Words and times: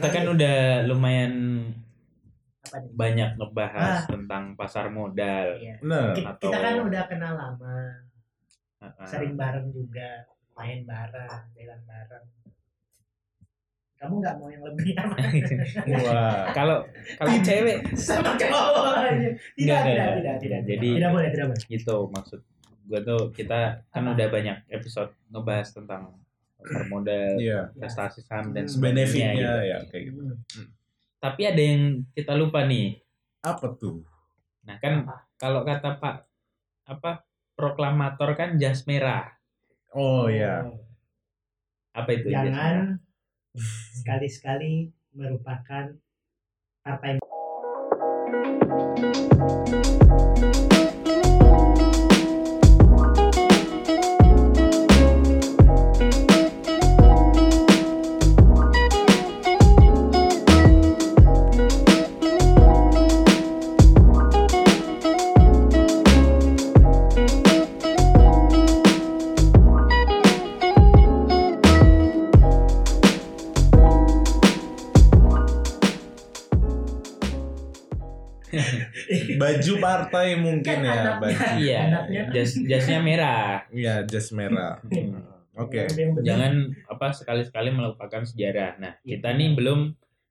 kita 0.00 0.08
kan 0.10 0.24
udah 0.26 0.56
lumayan 0.84 1.34
apa 2.62 2.76
nih? 2.78 2.90
banyak 2.92 3.30
ngebahas 3.36 3.94
Ah. 3.98 4.06
tentang 4.06 4.42
pasar 4.54 4.88
modal. 4.88 5.46
Iya. 5.54 5.76
Bener. 5.78 6.12
Ki- 6.12 6.24
Atau- 6.24 6.48
Kita 6.48 6.58
kan 6.58 6.74
udah 6.82 7.02
kenal 7.04 7.32
lama, 7.34 7.76
Heeh. 8.78 9.06
sering 9.06 9.32
bareng 9.34 9.68
juga, 9.68 10.24
main 10.54 10.80
bareng, 10.82 11.30
jalan 11.52 11.80
bareng. 11.82 12.24
Kamu 13.96 14.14
nggak 14.16 14.34
mau 14.34 14.48
yang 14.48 14.64
lebih 14.64 14.96
apa? 14.96 15.12
Wah. 16.08 16.48
Kalau 16.50 16.78
kalau 17.14 17.30
cewek 17.38 17.84
Sama 17.92 18.32
cowok 18.32 18.96
aja. 18.98 19.28
Tidak, 19.28 19.36
Enggak, 19.58 19.80
tidak, 19.84 19.84
enggak, 19.84 19.84
tidak, 19.84 20.08
enggak. 20.16 20.36
tidak. 20.40 20.60
Jadi- 20.66 20.94
tidak 20.96 21.10
boleh, 21.10 21.28
tidak 21.28 21.46
boleh. 21.46 21.64
gitu 21.68 21.96
maksud 22.08 22.40
gue 22.82 23.00
tuh 23.00 23.22
kita 23.30 23.60
kan 23.86 24.02
Apa? 24.02 24.18
udah 24.18 24.26
banyak 24.28 24.56
episode 24.68 25.12
ngebahas 25.28 25.68
tentang 25.70 26.16
modal, 26.86 27.36
Iya. 27.36 27.72
investasi 27.74 28.20
saham 28.22 28.52
dan 28.52 28.66
Hmm. 28.66 28.72
sebagainya. 28.72 28.94
Benefitnya 29.06 29.30
gitu. 29.34 29.70
ya 29.70 29.78
kayak 29.88 30.02
gitu. 30.10 30.20
Hmm. 30.22 30.68
Tapi 31.20 31.42
ada 31.44 31.62
yang 31.62 31.82
kita 32.12 32.32
lupa 32.34 32.64
nih. 32.64 33.00
Apa 33.40 33.66
tuh? 33.76 34.04
Nah 34.64 34.76
kan 34.76 35.04
kalau 35.36 35.64
kata 35.64 35.96
Pak 35.96 36.16
apa 36.86 37.24
proklamator 37.54 38.32
kan 38.34 38.56
jas 38.56 38.84
merah. 38.84 39.28
Oh 39.92 40.28
ya. 40.28 40.64
Apa 41.92 42.10
itu? 42.14 42.28
Jangan 42.30 43.00
sekali-sekali 43.96 44.88
merupakan 45.12 45.90
partai 46.80 47.18
Baju 79.40 79.72
partai 79.78 80.34
mungkin 80.36 80.76
Kan 80.80 80.84
ya 80.84 81.16
baju. 81.16 81.44
Iya, 81.56 81.80
jas 82.30 82.58
jasnya 82.58 82.98
merah. 83.00 83.64
Iya, 83.70 84.04
jas 84.04 84.30
merah. 84.30 84.78
Hmm. 84.84 85.22
Oke. 85.62 85.86
Benar. 85.88 86.22
Jangan 86.24 86.52
apa 86.88 87.06
sekali-sekali 87.12 87.68
melupakan 87.70 88.22
sejarah. 88.22 88.80
Nah, 88.80 88.92
Iya. 89.02 89.18
kita 89.18 89.28
nih 89.34 89.54
belum 89.54 89.80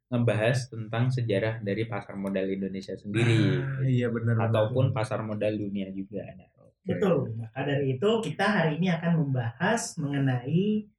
ngebahas 0.10 0.74
tentang 0.74 1.14
sejarah 1.14 1.62
dari 1.62 1.86
pasar 1.86 2.18
modal 2.18 2.50
Indonesia 2.50 2.98
sendiri 2.98 3.62
Ah, 3.62 3.86
iya 3.86 4.10
benar. 4.10 4.42
ataupun 4.42 4.90
pasar 4.90 5.22
modal 5.22 5.54
dunia 5.54 5.94
juga. 5.94 6.26
Nah, 6.34 6.50
Betul. 6.82 7.38
Maka 7.38 7.70
dari 7.70 7.94
itu 7.94 8.10
kita 8.20 8.42
hari 8.42 8.82
ini 8.82 8.90
akan 8.90 9.22
membahas 9.22 9.94
mengenai 10.02 10.90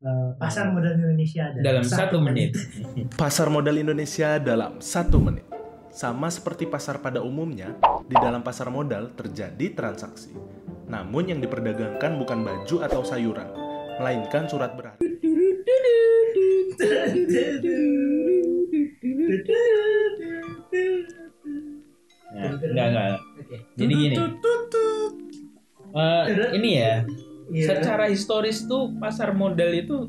eh, 0.00 0.30
pasar 0.36 0.68
modal 0.68 0.92
Indonesia 0.94 1.48
dalam 1.56 1.80
satu 1.80 2.20
menit. 2.20 2.52
Pasar 3.16 3.48
modal 3.48 3.80
Indonesia 3.80 4.36
dalam 4.36 4.76
satu 4.76 5.16
menit. 5.16 5.49
Sama 5.90 6.30
seperti 6.30 6.70
pasar 6.70 7.02
pada 7.02 7.18
umumnya, 7.18 7.74
di 8.06 8.14
dalam 8.14 8.46
pasar 8.46 8.70
modal 8.70 9.10
terjadi 9.14 9.74
transaksi. 9.74 10.30
Namun 10.86 11.34
yang 11.34 11.40
diperdagangkan 11.42 12.14
bukan 12.18 12.46
baju 12.46 12.76
atau 12.86 13.02
sayuran, 13.02 13.50
melainkan 13.98 14.46
surat 14.46 14.74
berharga. 14.78 15.02
Nah, 22.30 22.50
enggak 22.54 22.86
enggak. 22.94 23.08
Oke. 23.42 23.56
Jadi 23.74 23.92
gini, 23.98 24.16
eh, 25.90 26.24
ini 26.54 26.70
ya, 26.78 26.94
Iya. 27.50 27.66
secara 27.66 28.06
historis 28.06 28.62
tuh 28.70 28.94
pasar 29.02 29.34
modal 29.34 29.74
itu 29.74 30.06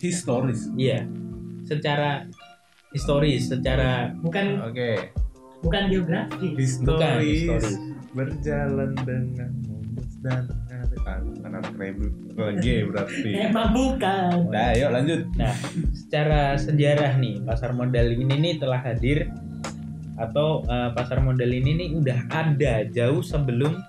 historis. 0.00 0.72
iya, 0.74 1.04
secara 1.68 2.26
historis, 2.92 3.48
secara 3.48 4.12
bukan 4.20 4.60
Oke. 4.68 5.12
bukan 5.64 5.82
geografi. 5.88 6.48
bukan 6.84 7.20
Historis. 7.20 7.42
historis. 7.48 7.76
Berjalan 8.12 8.92
dengan 9.08 9.50
mulus 9.64 10.12
dan 10.20 10.44
anak 11.42 11.72
rebu 11.76 12.06
lagi 12.36 12.84
berarti. 12.88 13.30
Emang 13.48 13.72
bukan. 13.72 14.52
Nah, 14.52 14.72
yuk 14.76 14.90
lanjut. 14.92 15.20
Nah, 15.36 15.52
secara 15.92 16.56
sejarah 16.56 17.16
nih, 17.16 17.40
pasar 17.44 17.72
modal 17.72 18.12
ini 18.12 18.34
nih 18.36 18.54
telah 18.60 18.80
hadir 18.80 19.32
atau 20.20 20.62
eh, 20.68 20.90
pasar 20.92 21.24
modal 21.24 21.48
ini 21.48 21.72
nih 21.76 21.88
udah 21.96 22.18
ada 22.30 22.84
jauh 22.92 23.24
sebelum 23.24 23.80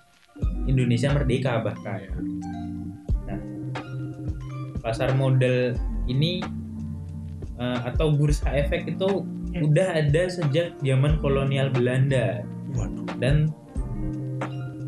Indonesia 0.65 1.11
merdeka 1.11 1.59
bahkan. 1.59 2.07
Nah, 3.27 3.39
pasar 4.79 5.15
modal 5.15 5.75
ini 6.07 6.43
eh, 7.63 7.79
atau 7.87 8.11
bursa 8.11 8.51
efek 8.51 8.89
itu 8.89 9.23
udah 9.55 9.87
ada 9.95 10.27
sejak 10.27 10.75
zaman 10.83 11.17
kolonial 11.17 11.71
Belanda 11.71 12.43
Waduh. 12.75 13.07
dan 13.17 13.49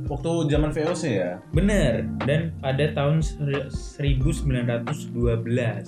Waktu 0.06 0.54
zaman 0.54 0.70
VOC 0.70 1.18
ya. 1.18 1.42
bener 1.50 2.06
dan 2.30 2.54
pada 2.62 2.94
tahun 2.94 3.26
ser- 3.26 3.74
1912 3.74 4.86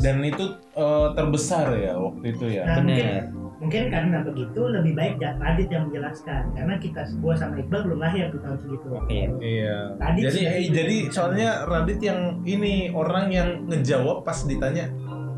Dan 0.02 0.26
itu 0.26 0.58
eh, 0.74 1.08
terbesar 1.14 1.78
ya 1.78 1.94
waktu 1.94 2.34
itu 2.34 2.46
ya. 2.50 2.66
Nah, 2.66 2.82
mungkin 2.82 2.98
bener 2.98 3.30
mungkin 3.58 3.90
karena 3.90 4.22
begitu 4.22 4.62
lebih 4.70 4.94
baik 4.94 5.14
Ja- 5.18 5.38
Radit 5.38 5.70
yang 5.70 5.90
menjelaskan 5.90 6.54
karena 6.54 6.76
kita 6.78 7.02
gua 7.18 7.34
sama 7.34 7.58
Iqbal 7.58 7.90
belum 7.90 8.00
lahir 8.00 8.30
di 8.30 8.38
tahun 8.38 8.58
segitu. 8.62 8.88
Oke. 8.94 9.22
Iya. 9.38 9.78
Radit 9.98 10.24
jadi 10.30 10.40
eh, 10.46 10.66
jadi 10.70 10.98
soalnya 11.10 11.50
Radit 11.66 12.00
yang 12.00 12.42
ini 12.42 12.90
orang 12.94 13.30
yang 13.30 13.66
ngejawab 13.66 14.22
pas 14.22 14.46
ditanya 14.46 14.90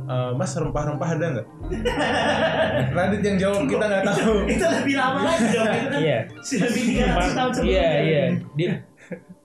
"Eh, 0.10 0.32
Mas 0.34 0.52
rempah-rempah 0.58 1.10
ada 1.14 1.26
nggak? 1.38 1.48
Radit 2.98 3.22
yang 3.22 3.38
jawab 3.38 3.62
kita 3.70 3.86
nggak 3.86 4.04
tahu. 4.10 4.34
itu 4.50 4.66
lebih 4.66 4.96
lama 4.98 5.20
lagi 5.22 5.46
dong. 5.54 5.70
Itu 5.70 5.86
kan 5.94 6.02
iya 6.02 6.18
sudah 6.42 6.68
lebih 6.74 6.84
300 6.98 7.38
tahun 7.38 7.52
sebelumnya. 7.54 7.78
Iya 7.78 7.90
iya. 8.02 8.24
Dia 8.58 8.70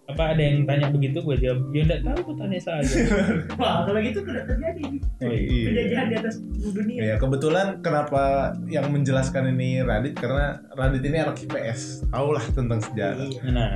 apa 0.04 0.37
ada 0.37 0.42
yang 0.42 0.62
tanya 0.62 0.88
begitu 0.88 1.16
gue 1.19 1.37
jawab 1.38 1.65
dia 1.70 1.82
enggak 1.82 2.03
tahu 2.03 2.19
kok 2.22 2.37
tanya 2.37 2.59
saja. 2.59 2.97
Wah, 3.60 3.82
kalau 3.82 3.98
gitu 3.98 4.20
sudah 4.20 4.44
terjadi 4.44 4.84
Oh, 5.19 5.32
iya. 5.32 5.65
penjajahan 5.65 6.06
di 6.06 6.16
atas 6.19 6.34
dunia. 6.66 7.00
Ya 7.03 7.15
kebetulan 7.16 7.66
kenapa 7.81 8.22
yang 8.66 8.87
menjelaskan 8.88 9.48
ini 9.50 9.81
Radit 9.81 10.12
karena 10.12 10.60
Radit 10.70 11.00
ini 11.03 11.16
anak 11.19 11.41
IPS, 11.41 12.04
tahu 12.06 12.28
lah 12.31 12.44
tentang 12.50 12.78
sejarah. 12.78 13.25
Iya. 13.25 13.41
Nah, 13.48 13.70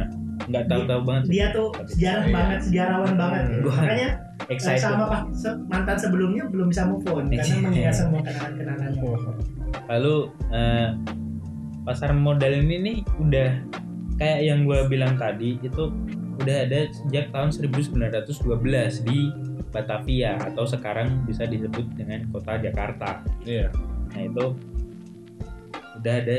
nggak 0.45 0.65
tahu-tahu 0.67 1.01
banget. 1.03 1.23
sih. 1.25 1.33
Dia 1.33 1.47
tuh 1.51 1.69
sejarah 1.89 2.23
Iya. 2.23 2.35
banget, 2.35 2.59
sejarawan 2.63 3.13
banget. 3.15 3.43
Gua 3.59 3.73
Makanya 3.75 4.09
eh, 4.39 4.53
Excited. 4.53 4.81
sama 4.81 5.05
pak 5.07 5.23
se- 5.33 5.61
mantan 5.65 5.97
sebelumnya 5.97 6.45
belum 6.47 6.69
bisa 6.69 6.85
move 6.85 7.05
on 7.07 7.25
karena 7.27 7.41
Iya. 7.41 7.57
mengingat 7.59 7.95
semua 7.97 8.21
kenangan-kenangannya. 8.21 9.01
Lalu 9.89 10.15
eh, 10.53 10.89
pasar 11.83 12.13
modal 12.13 12.53
ini 12.55 12.77
nih 12.79 12.97
udah 13.19 13.51
kayak 14.19 14.41
yang 14.45 14.67
gue 14.67 14.79
bilang 14.87 15.15
tadi 15.15 15.57
itu 15.59 15.83
udah 16.39 16.57
ada 16.67 16.87
sejak 16.93 17.31
tahun 17.31 17.51
1912 17.51 18.27
di 19.07 19.31
Batavia 19.69 20.39
atau 20.39 20.65
sekarang 20.65 21.23
bisa 21.23 21.45
disebut 21.45 21.87
dengan 21.95 22.27
kota 22.31 22.57
Jakarta. 22.57 23.23
Iya. 23.45 23.69
Nah 24.11 24.23
itu 24.23 24.45
udah 25.99 26.15
ada 26.15 26.37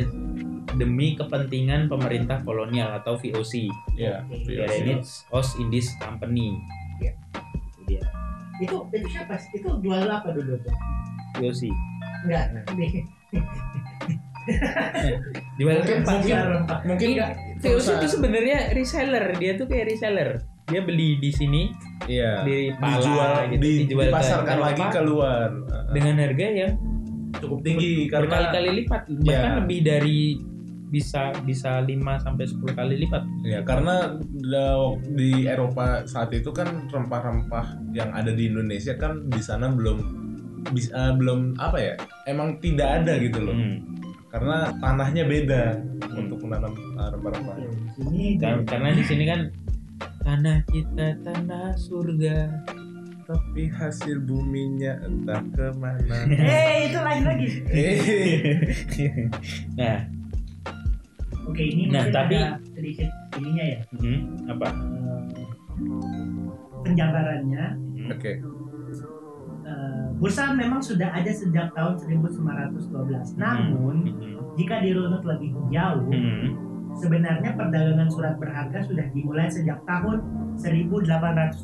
demi 0.75 1.13
kepentingan 1.13 1.87
pemerintah 1.87 2.39
kolonial 2.41 2.95
atau 2.95 3.15
VOC, 3.15 3.67
Iya. 3.95 4.23
Pyrenees 4.45 5.27
Ost 5.29 5.57
Indies 5.57 5.91
Company. 5.99 6.55
Iya. 6.99 7.13
Itu 7.55 7.79
dia, 7.85 8.03
Itu 8.59 8.77
itu 8.91 9.07
siapa? 9.09 9.35
sih? 9.35 9.51
Itu 9.55 9.77
jual 9.79 10.03
apa 10.03 10.31
dulu 10.31 10.55
tuh? 10.59 10.75
VOC. 11.37 11.69
Enggak. 12.25 12.45
Di, 12.75 12.87
Jual 15.59 15.77
Mungkin- 15.77 16.01
mungkin- 16.87 17.13
VOC 17.59 17.87
itu 17.97 18.07
sebenarnya 18.09 18.71
reseller, 18.71 19.25
dia 19.35 19.51
tuh 19.53 19.65
kayak 19.65 19.85
reseller. 19.89 20.29
Dia 20.65 20.81
beli 20.81 21.17
di 21.17 21.29
sini 21.29 21.73
Iya. 22.05 22.41
di 22.41 22.71
Pala 22.73 22.95
Dijual, 22.95 23.31
gitu, 23.49 23.59
di, 23.59 23.71
dijual 23.83 23.99
ke 23.99 24.07
dipasarkan 24.07 24.57
lagi 24.57 24.79
Eropa 24.79 24.95
keluar 24.95 25.47
dengan 25.91 26.15
harga 26.19 26.47
yang 26.47 26.73
cukup 27.35 27.59
tinggi 27.61 27.93
karena 28.05 28.25
berkali-kali 28.27 28.69
lipat, 28.79 29.01
bahkan 29.21 29.51
Ya. 29.51 29.57
lebih 29.59 29.79
dari 29.81 30.19
bisa 30.89 31.29
bisa 31.43 31.81
5 31.81 32.17
sampai 32.17 32.45
10 32.45 32.73
kali 32.73 32.95
lipat. 32.97 33.21
ya 33.45 33.61
karena 33.61 34.17
di 35.07 35.45
Eropa 35.45 36.01
saat 36.03 36.33
itu 36.33 36.49
kan 36.49 36.89
rempah-rempah 36.89 37.93
yang 37.93 38.09
ada 38.09 38.33
di 38.33 38.49
Indonesia 38.49 38.97
kan 38.97 39.29
di 39.29 39.37
sana 39.37 39.69
belum 39.69 40.01
bisa 40.73 41.13
belum 41.13 41.55
apa 41.55 41.77
ya 41.77 41.93
emang 42.25 42.57
tidak 42.57 43.05
ada 43.05 43.13
gitu 43.17 43.39
loh 43.39 43.53
Hmm. 43.53 43.98
Karena 44.29 44.55
tanahnya 44.77 45.23
beda 45.23 45.63
untuk 46.11 46.37
menanam 46.41 46.73
rempah-rempah 46.95 47.55
Ini 47.99 48.37
Kar- 48.37 48.63
karena 48.63 48.89
di 48.91 49.03
sini 49.03 49.23
kan 49.25 49.41
tanah 50.21 50.61
kita 50.65 51.17
tanah 51.19 51.73
surga 51.75 52.37
tapi 53.25 53.69
hasil 53.69 54.17
buminya 54.19 54.97
entah 55.03 55.41
ke 55.47 55.69
mana. 55.75 56.17
Eh, 56.33 56.89
itu 56.89 56.97
lain 56.97 57.23
lagi. 57.23 57.47
Nah, 59.75 59.97
Oke, 61.45 61.63
ini 61.63 61.89
Nah, 61.89 62.05
mungkin 62.05 62.13
tapi- 62.13 62.37
ada 62.37 62.57
sedikit 62.71 63.09
ininya 63.35 63.65
ya. 63.67 63.79
hmm, 63.95 64.19
apa? 64.47 64.67
eh, 64.69 65.21
penjabarannya 66.79 67.65
Oke. 68.09 68.31
Eh, 69.69 70.05
bursa 70.17 70.51
memang 70.51 70.81
sudah 70.81 71.13
ada 71.13 71.29
sejak 71.29 71.69
tahun 71.71 71.93
1912. 71.95 73.37
Namun 73.37 73.95
Hmm, 74.09 74.35
jika 74.57 74.81
dirunut 74.81 75.21
lebih 75.21 75.53
jauh, 75.69 76.09
hmm, 76.09 76.47
sebenarnya 76.93 77.53
perdagangan 77.53 78.09
surat 78.09 78.35
berharga 78.35 78.81
sudah 78.83 79.05
dimulai 79.13 79.47
sejak 79.47 79.77
tahun 79.85 80.19
1880 80.57 81.55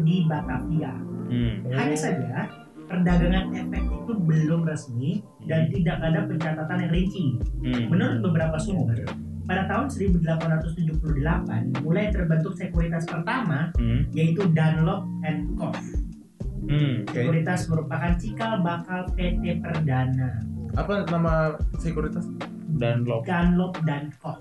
di 0.00 0.24
Batavia. 0.24 0.94
hmm, 1.28 1.54
Hanya 1.68 1.96
saja 1.96 2.48
perdagangan 2.86 3.52
efek 3.52 3.82
itu 3.84 4.12
belum 4.14 4.64
resmi 4.64 5.20
dan 5.44 5.68
tidak 5.68 5.98
ada 5.98 6.24
pencatatan 6.24 6.78
yang 6.78 6.92
rinci. 6.92 7.26
hmm. 7.60 7.88
Menurut 7.88 8.18
beberapa 8.22 8.56
sumber, 8.56 9.02
pada 9.42 9.66
tahun 9.66 9.90
1878 9.90 11.82
mulai 11.82 12.08
terbentuk 12.08 12.54
sekuritas 12.54 13.04
pertama 13.04 13.68
Hmm, 13.76 14.06
yaitu 14.12 14.46
Dunlop 14.48 15.04
and 15.24 15.52
Co. 15.58 15.68
hmm. 16.66 16.94
Oke. 17.08 17.14
Sekuritas 17.14 17.60
merupakan 17.70 18.12
cikal 18.18 18.52
bakal 18.62 19.00
PT 19.14 19.62
Perdana. 19.62 20.30
Apa 20.72 21.04
nama 21.10 21.58
sekuritas? 21.78 22.26
Dunlop 22.72 23.76
dan 23.84 24.08
Co. 24.16 24.32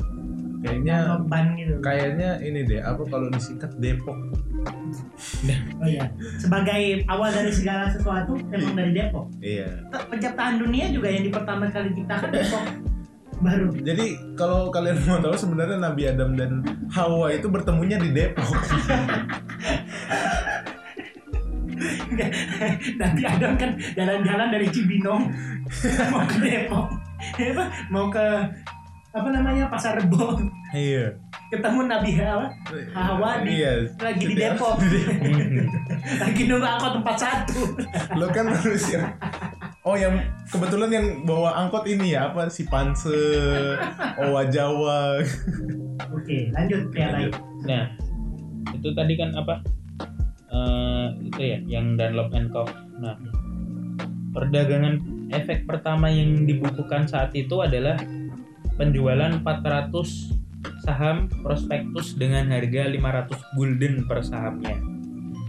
Kayaknya 0.62 0.96
Dunlop 1.04 1.24
Ban 1.28 1.46
gitu. 1.58 1.74
kayaknya 1.82 2.30
ini 2.40 2.64
deh, 2.64 2.80
apa 2.80 3.02
kalau 3.10 3.28
disingkat 3.34 3.74
Depok. 3.82 4.16
Oh 5.82 5.88
iya, 5.90 6.06
sebagai 6.38 7.02
awal 7.10 7.34
dari 7.34 7.50
segala 7.50 7.90
sesuatu 7.90 8.38
memang 8.48 8.78
dari 8.78 8.92
Depok. 8.94 9.26
Iya. 9.42 9.90
Penciptaan 9.90 10.62
dunia 10.62 10.94
juga 10.94 11.10
yang 11.10 11.26
di 11.26 11.32
pertama 11.34 11.66
kali 11.68 11.92
diciptakan 11.92 12.30
Depok. 12.30 12.66
Baru. 13.42 13.74
Jadi 13.74 14.38
kalau 14.38 14.70
kalian 14.70 15.02
mau 15.10 15.18
tahu 15.18 15.34
sebenarnya 15.34 15.82
Nabi 15.82 16.14
Adam 16.14 16.38
dan 16.38 16.62
Hawa 16.94 17.34
itu 17.34 17.50
bertemunya 17.50 17.98
di 17.98 18.14
Depok. 18.14 18.46
Nanti 23.00 23.22
Adam 23.24 23.54
kan 23.56 23.72
jalan-jalan 23.94 24.48
dari 24.50 24.68
Cibinong 24.68 25.24
mau 26.12 26.24
ke 26.24 26.38
Depok. 26.40 26.88
Mau 27.94 28.10
ke 28.10 28.26
apa 29.12 29.28
namanya 29.30 29.68
Pasar 29.68 29.94
Rebo 29.94 30.40
Iya. 30.72 31.12
ketemu 31.50 31.84
Nabi 31.86 32.16
Hawa 32.16 32.48
Hawa 32.90 33.44
di- 33.44 33.60
Iya. 33.60 33.86
lagi 34.00 34.24
di 34.24 34.34
Depok 34.34 34.80
lagi 36.18 36.42
nunggu 36.48 36.64
angkot 36.66 36.92
tempat 36.98 37.16
satu 37.16 37.62
Lo 38.16 38.26
kan 38.32 38.48
manusia. 38.48 39.14
Oh 39.82 39.94
yang 39.94 40.16
kebetulan 40.48 40.90
yang 40.90 41.06
bawa 41.24 41.60
angkot 41.60 41.86
ini 41.86 42.14
ya 42.14 42.32
apa 42.32 42.48
si 42.48 42.64
Panse, 42.64 43.14
Owa 44.18 44.48
Jawa. 44.48 45.20
oke 46.02 46.38
lanjut 46.50 46.82
ke 46.88 46.98
yang 46.98 47.14
lain 47.14 47.32
Nah, 47.62 47.86
itu 48.72 48.90
tadi 48.92 49.14
kan 49.14 49.30
apa? 49.36 49.62
Eh, 50.52 51.08
itu 51.32 51.40
ya, 51.40 51.60
yang 51.80 51.96
Dunlop 51.96 52.36
and 52.36 52.52
Co. 52.52 52.68
Nah, 53.00 53.16
perdagangan 54.36 55.00
efek 55.32 55.64
pertama 55.64 56.12
yang 56.12 56.44
dibukukan 56.44 57.08
saat 57.08 57.32
itu 57.32 57.64
adalah 57.64 57.96
penjualan 58.76 59.32
400 59.40 60.36
saham 60.84 61.32
prospektus 61.40 62.20
dengan 62.20 62.52
harga 62.52 62.84
500 62.92 63.56
gulden 63.56 64.04
per 64.06 64.22
sahamnya 64.28 64.76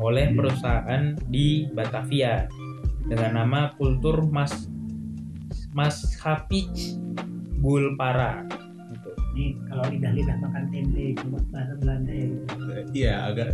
oleh 0.01 0.35
perusahaan 0.35 1.15
di 1.29 1.69
Batavia 1.71 2.47
dengan 3.07 3.43
nama 3.43 3.75
Kultur 3.77 4.25
Mas 4.31 4.71
Mas 5.73 6.17
Hapich 6.21 6.97
Gulpara 7.61 8.45
ini 9.33 9.57
kalau 9.65 9.85
lidah-lidah 9.89 10.37
makan 10.45 10.65
tempe 10.69 11.17
cuma 11.17 11.41
bahasa 11.49 11.73
Belanda 11.81 12.13
ya. 12.13 12.29
Iya 12.93 13.15
agak 13.33 13.49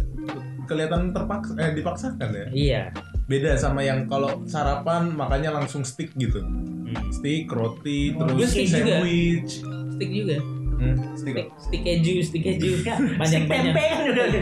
kelihatan 0.68 1.10
terpaksa 1.10 1.56
eh 1.56 1.72
dipaksakan 1.72 2.28
ya. 2.28 2.46
Iya. 2.48 2.82
Beda 3.24 3.56
sama 3.56 3.80
yang 3.80 4.04
kalau 4.04 4.44
sarapan 4.44 5.08
makanya 5.10 5.50
langsung 5.50 5.82
stick 5.82 6.12
gitu. 6.14 6.40
Hmm. 6.40 7.08
Stick, 7.10 7.48
roti, 7.48 8.12
Oh, 8.14 8.24
terus 8.24 8.52
stick 8.52 8.68
juga. 8.68 9.00
sandwich. 9.00 9.52
Stick 9.96 10.10
juga. 10.14 10.36
Hmm, 10.78 10.94
stick. 11.12 11.34
Stick, 11.34 11.48
stick 11.58 11.82
keju, 11.82 12.14
stick 12.22 12.42
keju. 12.42 12.70
Ya, 12.80 12.94
stick 13.26 13.44
panjang. 13.44 13.74
tempe 13.74 13.84
udah 14.06 14.26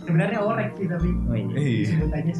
sebenarnya 0.00 0.40
orek 0.40 0.74
sih 0.74 0.86
tapi 0.86 1.08
Oh 1.28 1.36
iya. 1.36 1.54
Iya. 1.54 1.84
sebutannya 1.86 2.34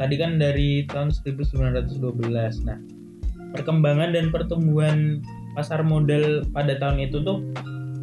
Tadi 0.00 0.14
kan 0.16 0.40
dari 0.40 0.88
tahun 0.88 1.12
1912. 1.12 2.64
Nah, 2.64 2.80
perkembangan 3.52 4.16
dan 4.16 4.32
pertumbuhan 4.32 5.20
pasar 5.52 5.84
modal 5.84 6.48
pada 6.56 6.80
tahun 6.80 7.04
itu 7.04 7.20
tuh 7.20 7.44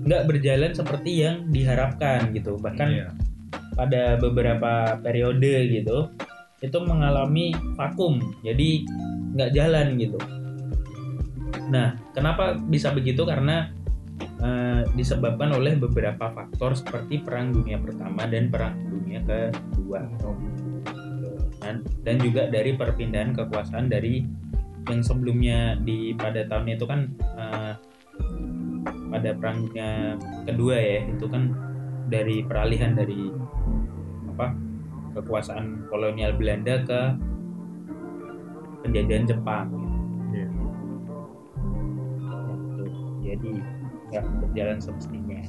nggak 0.05 0.29
berjalan 0.29 0.77
seperti 0.77 1.25
yang 1.25 1.49
diharapkan 1.49 2.29
gitu. 2.37 2.53
Bahkan 2.61 2.89
Iya. 2.93 3.09
pada 3.73 4.21
beberapa 4.21 5.01
periode 5.01 5.73
gitu 5.73 6.13
itu 6.61 6.77
mengalami 6.81 7.53
vakum 7.77 8.17
jadi 8.41 8.81
nggak 9.37 9.53
jalan 9.53 10.01
gitu 10.01 10.17
nah 11.69 11.93
kenapa 12.17 12.57
bisa 12.57 12.89
begitu 12.89 13.21
karena 13.27 13.69
eh, 14.41 14.81
disebabkan 14.97 15.53
oleh 15.53 15.77
beberapa 15.77 16.33
faktor 16.33 16.73
seperti 16.73 17.21
perang 17.21 17.53
dunia 17.53 17.77
pertama 17.77 18.25
dan 18.25 18.49
perang 18.49 18.73
dunia 18.89 19.21
kedua 19.21 20.09
Gitu. 21.67 21.83
dan, 21.83 22.05
dan 22.07 22.15
juga 22.23 22.41
dari 22.47 22.71
perpindahan 22.79 23.35
kekuasaan 23.35 23.91
dari 23.91 24.23
yang 24.87 25.03
sebelumnya 25.03 25.75
di 25.83 26.15
pada 26.15 26.47
tahun 26.47 26.79
itu 26.79 26.85
kan 26.87 27.11
eh, 27.19 27.73
pada 29.11 29.29
perang 29.35 29.67
dunia 29.67 30.15
kedua 30.47 30.75
ya 30.79 30.99
itu 31.11 31.25
kan 31.27 31.51
dari 32.07 32.39
peralihan 32.47 32.95
dari 32.95 33.27
apa 34.31 34.55
kekuasaan 35.19 35.91
kolonial 35.91 36.31
Belanda 36.39 36.87
ke 36.87 37.01
penjajahan 38.87 39.25
Jepang 39.27 39.67
gitu. 39.67 39.87
Iya. 40.31 40.47
Gitu. 42.47 42.85
jadi 43.27 43.51
nggak 44.07 44.23
berjalan 44.39 44.77
semestinya 44.79 45.39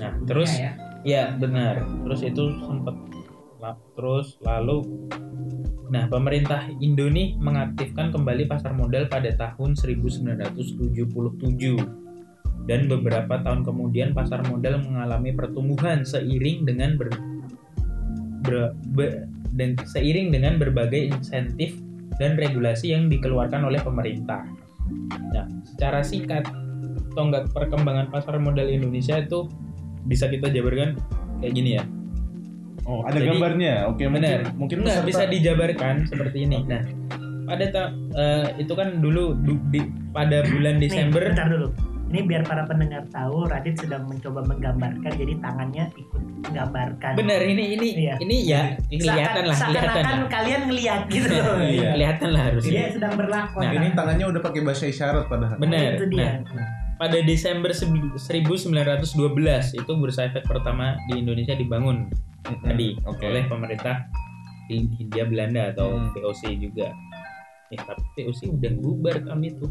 nah 0.00 0.12
terus 0.24 0.50
ya, 0.56 0.72
ya 1.04 1.22
benar 1.36 1.84
terus 2.08 2.24
itu 2.24 2.56
sempat 2.64 2.96
terus 3.94 4.36
lalu 4.42 4.82
nah 5.92 6.08
pemerintah 6.08 6.72
Indo 6.80 7.06
nih 7.06 7.36
mengaktifkan 7.38 8.10
kembali 8.10 8.48
pasar 8.48 8.72
modal 8.72 9.06
pada 9.06 9.28
tahun 9.36 9.76
1977 9.76 10.50
dan 12.66 12.86
beberapa 12.86 13.42
tahun 13.42 13.66
kemudian 13.66 14.14
pasar 14.14 14.46
modal 14.46 14.78
mengalami 14.82 15.34
pertumbuhan 15.34 16.06
seiring 16.06 16.62
dengan 16.62 16.94
ber, 16.94 17.10
ber- 18.46 18.74
be- 18.94 19.26
dan 19.52 19.76
seiring 19.82 20.32
dengan 20.32 20.56
berbagai 20.56 21.12
insentif 21.12 21.76
dan 22.16 22.38
regulasi 22.38 22.94
yang 22.94 23.10
dikeluarkan 23.10 23.66
oleh 23.66 23.82
pemerintah. 23.82 24.46
Nah, 25.34 25.46
secara 25.66 26.00
singkat 26.06 26.46
tonggak 27.12 27.50
perkembangan 27.52 28.08
pasar 28.08 28.38
modal 28.40 28.68
Indonesia 28.70 29.20
itu 29.20 29.50
bisa 30.06 30.30
kita 30.30 30.48
jabarkan 30.48 30.96
kayak 31.42 31.52
gini 31.52 31.70
ya. 31.76 31.84
Oh, 32.82 33.02
ada 33.02 33.14
Jadi- 33.14 33.28
gambarnya. 33.28 33.74
Oke, 33.86 34.04
Benar. 34.04 34.42
mungkin 34.52 34.58
mungkin 34.58 34.76
Nggak 34.82 35.04
bisa 35.06 35.24
dijabarkan 35.24 35.94
seperti 36.04 36.38
ini. 36.42 36.58
Nah, 36.64 36.82
pada 37.44 37.64
ta- 37.68 37.92
eh, 38.12 38.46
itu 38.58 38.72
kan 38.72 38.98
dulu 38.98 39.34
du- 39.36 39.62
di, 39.68 39.80
pada 40.10 40.42
bulan 40.44 40.76
Nih, 40.76 40.86
Desember 40.86 41.22
bentar 41.24 41.46
dulu 41.48 41.68
ini 42.06 42.28
biar 42.28 42.44
para 42.44 42.68
pendengar 42.68 43.08
tahu 43.08 43.48
Radit 43.48 43.72
sedang 43.74 44.04
mencoba 44.04 44.44
menggambarkan 44.44 45.10
jadi 45.10 45.32
tangannya 45.40 45.88
ikut 45.96 46.20
menggambarkan 46.44 47.12
benar 47.16 47.40
ini 47.40 47.72
ini 47.72 47.88
Iya. 47.98 48.14
ini 48.20 48.36
ya 48.44 48.62
kelihatan 48.86 49.48
lah 49.48 49.56
kelihatan 49.58 50.04
lah 50.04 50.28
kalian 50.28 50.60
ngelihat 50.68 51.00
gitu 51.08 51.32
loh 51.32 51.56
Iya. 51.64 51.90
kelihatan 51.90 52.28
lah 52.30 52.42
dia 52.42 52.48
harusnya 52.52 52.82
sedang 52.92 53.14
berlakon 53.16 53.64
Nah, 53.64 53.72
ini 53.72 53.88
tangannya 53.90 54.26
udah 54.28 54.40
pakai 54.44 54.60
bahasa 54.60 54.84
isyarat 54.84 55.24
padahal. 55.26 55.56
benar 55.56 55.96
itu 55.96 56.04
dia 56.06 56.44
nah 56.46 56.66
pada 56.94 57.18
Desember 57.18 57.72
sebi- 57.72 58.12
1912 58.14 59.00
itu 59.74 59.92
bursa 59.94 60.22
efek 60.24 60.44
pertama 60.44 61.00
di 61.06 61.18
Indonesia 61.18 61.56
dibangun 61.56 62.12
tadi 62.42 62.98
Oke. 63.02 63.24
oleh 63.24 63.44
pemerintah 63.46 64.06
di 64.64 64.86
Hindia 64.90 65.24
Belanda 65.24 65.70
atau 65.70 65.92
Hmm. 65.92 66.10
VOC 66.12 66.42
juga. 66.56 66.90
Eh 67.68 67.78
tapi 67.78 68.02
VOC 68.16 68.40
udah 68.52 68.72
bubar 68.76 69.16
tahun 69.22 69.42
itu 69.46 69.66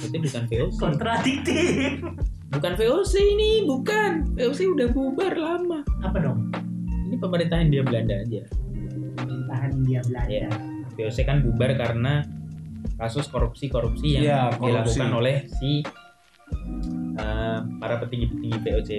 itu 0.00 0.16
bukan 0.18 0.42
VOC 0.46 0.74
kontradiktif. 0.78 2.02
Bukan 2.50 2.72
VOC 2.74 3.12
ini 3.18 3.50
bukan. 3.64 4.10
VOC 4.34 4.60
udah 4.70 4.88
bubar 4.88 5.32
lama. 5.32 5.80
Apa 6.00 6.18
dong? 6.20 6.50
Ini 7.04 7.16
pemerintah 7.16 7.58
Hindia 7.58 7.82
Belanda 7.82 8.14
aja. 8.16 8.42
Pemerintahan 9.14 9.70
India 9.74 10.00
Belanda. 10.02 10.30
ya 10.30 10.48
VOC 10.94 11.18
kan 11.22 11.38
bubar 11.40 11.74
karena 11.74 12.22
kasus 12.94 13.26
korupsi-korupsi 13.26 14.14
yang 14.14 14.22
Iya, 14.22 14.40
korupsi. 14.52 14.68
dilakukan 15.00 15.10
oleh 15.12 15.36
si 15.50 15.82
eh, 17.14 17.58
para 17.78 17.94
petinggi-petinggi 17.98 18.58
VOC 18.60 18.90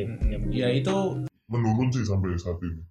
Ya 0.51 0.67
itu 0.69 1.23
menurun 1.49 1.89
sih 1.93 2.05
sampai 2.05 2.37
saat 2.37 2.59
ini. 2.61 2.81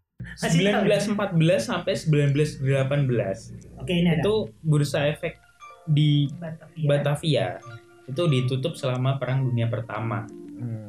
Masih 0.41 0.61
tahu 0.63 0.87
ya? 0.89 0.99
1914 1.03 1.69
sampai 1.69 1.95
1918 1.99 3.83
Oke 3.83 3.93
ini 3.93 4.09
ada 4.15 4.23
itu 4.23 4.35
bursa 4.63 5.11
efek 5.11 5.37
di 5.85 6.31
Batavia. 6.39 6.87
Batavia 6.89 7.47
itu 8.05 8.23
ditutup 8.29 8.77
selama 8.77 9.17
Perang 9.21 9.45
Dunia 9.45 9.69
Pertama. 9.69 10.25
hmm, 10.29 10.83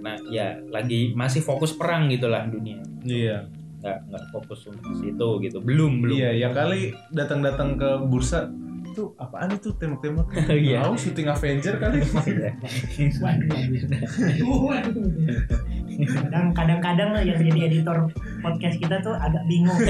Nah, 0.00 0.16
ya 0.32 0.56
lagi 0.72 1.12
masih 1.12 1.44
fokus 1.44 1.76
perang 1.76 2.08
gitulah 2.08 2.48
dunia. 2.48 2.80
iya. 3.04 3.44
Nggak 3.80 3.98
nggak 4.12 4.24
fokus 4.32 4.64
untuk 4.68 4.92
situ 4.96 5.28
gitu. 5.44 5.58
Belum 5.60 6.00
belum. 6.00 6.16
Iya, 6.16 6.48
yang 6.48 6.52
kali 6.56 6.96
datang-datang 7.12 7.76
ke 7.76 7.90
bursa 8.08 8.48
itu 8.90 9.14
apaan 9.16 9.54
itu 9.54 9.70
tembak-tembak? 9.76 10.26
Iya. 10.52 10.88
Tahu 10.88 10.96
syuting 10.96 11.28
Avenger 11.28 11.76
kali. 11.76 12.00
Kadang 16.06 16.46
kadang-kadang 16.52 17.10
yang 17.20 17.36
jadi 17.36 17.60
editor 17.68 18.08
podcast 18.40 18.76
kita 18.78 19.00
tuh 19.00 19.14
agak 19.16 19.44
bingung. 19.46 19.76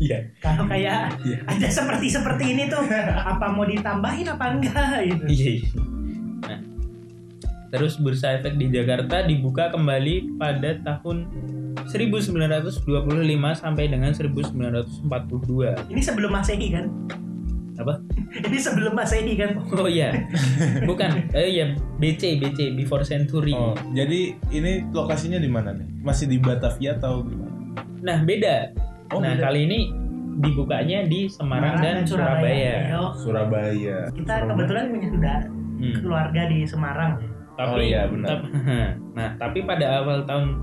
Iya. 0.00 0.32
Kalau 0.40 0.64
kayak 0.64 1.12
Iya. 1.20 1.44
ada 1.44 1.68
seperti 1.68 2.08
seperti 2.08 2.56
ini 2.56 2.72
tuh 2.72 2.80
apa 3.20 3.52
mau 3.52 3.68
ditambahin 3.68 4.32
apa 4.32 4.44
enggak 4.48 5.04
gitu. 5.04 5.24
Iya. 5.28 5.50
iya. 5.60 5.80
Nah, 6.48 6.58
terus 7.68 8.00
bursa 8.00 8.40
efek 8.40 8.56
di 8.56 8.72
Jakarta 8.72 9.20
dibuka 9.22 9.68
kembali 9.68 10.40
pada 10.40 10.80
tahun 10.80 11.28
1925 11.86 12.80
sampai 13.54 13.84
dengan 13.86 14.10
1942. 14.16 15.92
Ini 15.92 16.00
sebelum 16.00 16.30
Masehi 16.32 16.68
kan? 16.72 16.88
Apa? 17.80 17.94
Ini 18.42 18.56
sebelum 18.56 18.92
Masehi 18.92 19.34
kan? 19.34 19.56
Oh 19.72 19.88
iya. 19.88 20.12
Bukan. 20.84 21.32
Eh 21.32 21.48
iya, 21.50 21.64
BC 21.96 22.36
BC 22.36 22.76
before 22.76 23.02
century. 23.02 23.52
Oh, 23.52 23.72
jadi 23.90 24.36
ini 24.48 24.84
lokasinya 24.88 25.36
di 25.36 25.48
mana 25.48 25.72
nih? 25.72 25.88
Masih 25.98 26.26
di 26.26 26.36
Batavia 26.36 26.94
atau 26.94 27.22
gimana? 27.22 27.50
Nah, 28.00 28.18
beda. 28.20 28.72
Oh, 29.10 29.18
nah, 29.18 29.32
beda. 29.32 29.42
kali 29.46 29.60
ini 29.64 29.78
dibukanya 30.38 31.04
di 31.04 31.26
Semarang, 31.26 31.76
dan, 31.78 32.04
Surabaya. 32.04 32.88
Ayo, 32.88 33.04
Surabaya. 33.14 34.08
Kita 34.10 34.34
kebetulan 34.46 34.84
punya 34.88 35.08
saudara 35.08 35.40
Hmm. 35.76 35.96
keluarga 35.96 36.42
di 36.46 36.58
Semarang. 36.62 37.12
Tapi, 37.56 37.72
Oh 37.72 37.80
iya, 37.82 38.04
benar. 38.06 38.28
tap- 38.38 38.48
nah, 39.16 39.28
tapi 39.36 39.64
pada 39.64 40.00
awal 40.00 40.24
tahun 40.24 40.60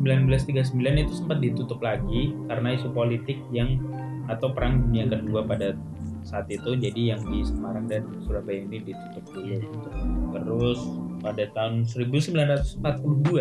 1939 0.00 0.74
itu 0.98 1.14
sempat 1.14 1.38
ditutup 1.38 1.78
lagi 1.78 2.34
karena 2.46 2.68
isu 2.72 2.90
politik 2.90 3.38
yang 3.50 3.78
atau 4.26 4.50
perang 4.50 4.80
dunia 4.80 5.06
kedua 5.08 5.42
pada 5.44 5.74
saat 6.22 6.46
itu 6.48 6.78
jadi 6.78 7.14
yang 7.14 7.22
di 7.26 7.42
Semarang 7.42 7.90
dan 7.90 8.06
Surabaya 8.24 8.62
ini 8.62 8.78
ditutup 8.82 9.24
dulu 9.34 9.58
terus 10.32 10.78
pada 11.22 11.44
tahun 11.54 11.84
1942 11.86 12.78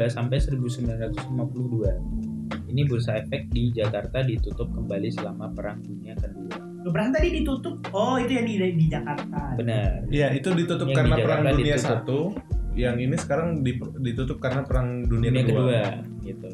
sampai 0.10 0.38
1952 0.38 2.70
ini 2.72 2.82
bursa 2.88 3.20
efek 3.22 3.52
di 3.54 3.72
Jakarta 3.72 4.24
ditutup 4.26 4.68
kembali 4.74 5.10
selama 5.14 5.54
perang 5.54 5.82
dunia 5.82 6.18
kedua 6.18 6.58
perang 6.82 7.14
tadi 7.14 7.30
ditutup. 7.30 7.78
Oh, 7.94 8.18
itu 8.18 8.42
yang 8.42 8.46
di, 8.50 8.58
di 8.58 8.90
Jakarta. 8.90 9.54
benar 9.54 10.02
Iya, 10.10 10.34
itu 10.34 10.50
ditutup 10.50 10.90
Yang 10.90 10.98
karena 10.98 11.14
di 11.14 11.22
Perang 11.22 11.42
Dunia 11.54 11.78
ditutup. 11.78 11.86
Satu. 11.86 12.34
Yang 12.74 12.96
ini 13.06 13.16
sekarang 13.22 13.62
di- 13.62 13.78
ditutup 14.02 14.42
karena 14.42 14.66
Perang 14.66 15.06
Dunia, 15.06 15.30
dunia 15.30 15.46
Kedua. 15.46 15.62
kedua 15.62 15.82
gitu 16.26 16.50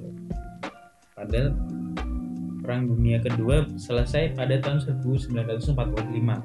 padahal 1.18 1.50
perang 2.68 2.84
dunia 2.86 3.18
kedua 3.18 3.64
selesai 3.74 4.36
pada 4.36 4.60
tahun 4.60 4.84
1945 4.84 6.44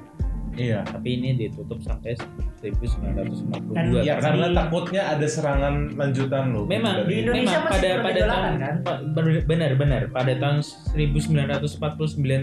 Iya. 0.53 0.85
tapi 0.85 1.17
ini 1.17 1.33
ditutup 1.35 1.81
sampai 1.81 2.13
1952 2.61 3.73
Dan 3.73 3.89
Ya 3.99 4.15
karena 4.15 4.53
takutnya 4.53 5.01
ada 5.09 5.25
serangan 5.25 5.91
lanjutan 5.91 6.53
loh. 6.53 6.63
memang 6.63 7.03
Di 7.03 7.25
Indonesia 7.25 7.57
memang 7.57 7.65
masih 7.67 7.73
pada 7.73 7.89
pada 7.99 8.21
tahun 8.23 8.53
kan? 8.55 8.75
pa- 8.79 9.01
ber- 9.11 9.43
benar 9.43 9.71
benar 9.73 10.01
pada 10.07 10.33
tahun 10.33 10.61
1949 10.93 11.75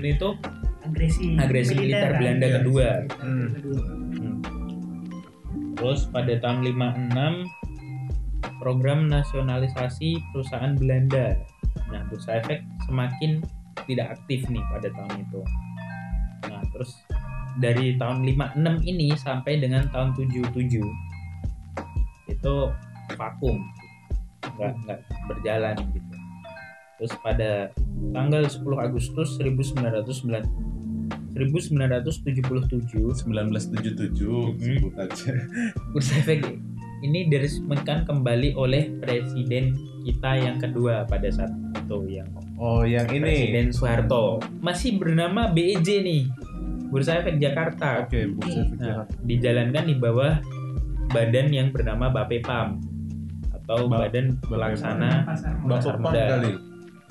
itu 0.05 0.29
Agresi. 0.83 1.39
agresi 1.39 1.73
militer 1.73 2.11
kan? 2.11 2.19
Belanda 2.19 2.45
Iya. 2.45 2.55
kedua 2.59 2.87
Hmm. 3.17 3.49
Hmm. 3.55 4.35
terus 5.73 6.05
pada 6.05 6.35
tahun 6.37 6.59
56 6.67 7.47
program 8.59 9.07
nasionalisasi 9.07 10.19
perusahaan 10.29 10.75
Belanda 10.75 11.39
nah 11.87 12.03
bursa 12.07 12.37
efek 12.37 12.59
semakin 12.85 13.39
tidak 13.87 14.19
aktif 14.19 14.45
nih 14.49 14.65
pada 14.73 14.89
tahun 14.93 15.15
itu 15.23 15.41
nah 16.49 16.63
terus 16.73 16.93
dari 17.61 17.99
tahun 17.99 18.25
56 18.25 18.85
ini 18.87 19.09
sampai 19.19 19.61
dengan 19.61 19.85
tahun 19.91 20.15
77 20.17 20.81
itu 22.31 22.55
vakum 23.15 23.57
nggak 24.57 24.73
nggak 24.87 24.99
berjalan 25.29 25.77
gitu 25.93 26.15
terus 26.97 27.13
pada 27.25 27.73
tanggal 28.13 28.45
10 28.45 28.61
Agustus 28.77 29.41
1909 29.41 30.45
1977 31.31 33.25
1977 33.25 34.51
Mhm. 34.51 34.59
sebut 34.59 34.95
aja. 34.99 35.33
Bursa 35.95 36.15
Efek 36.21 36.59
ini 37.01 37.31
diresmikan 37.33 38.05
kembali 38.05 38.53
oleh 38.59 38.93
presiden 39.01 39.79
kita 40.05 40.37
yang 40.37 40.61
kedua 40.61 41.07
pada 41.09 41.31
saat 41.33 41.49
itu 41.79 42.21
yang 42.21 42.29
Oh, 42.61 42.85
yang 42.85 43.09
ini. 43.09 43.25
Presiden 43.49 43.73
Soeharto 43.73 44.37
masih 44.61 44.95
bernama 44.95 45.49
BEJ 45.49 46.05
nih 46.05 46.23
Bursa 46.87 47.17
Efek 47.17 47.39
Jakarta 47.39 48.05
Oke, 48.05 48.29
Bursa 48.29 48.61
Efek 48.61 48.77
Nah, 48.77 48.85
Jakarta. 49.01 49.15
dijalankan 49.23 49.85
di 49.87 49.95
bawah 49.97 50.33
badan 51.09 51.49
yang 51.49 51.69
bernama 51.71 52.07
Bapepam 52.09 52.79
atau 53.51 53.89
Ba- 53.89 54.05
Badan 54.05 54.37
Bapepam. 54.37 54.51
Pelaksana. 54.51 55.11
Bapak 55.63 55.95
Pam 55.95 56.01
Muda. 56.05 56.25
kali. 56.29 56.53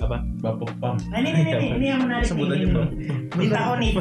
apa 0.00 0.16
Bapak 0.38 0.70
Pam. 0.78 0.96
Nah 1.10 1.18
ini 1.18 1.28
ini 1.34 1.42
ini, 1.50 1.66
ini 1.74 1.86
yang 1.86 2.00
menarik 2.00 2.24
Sebut 2.24 2.48
aja. 2.48 2.82
Di 3.30 3.46
tahun 3.50 3.78
itu 3.82 4.00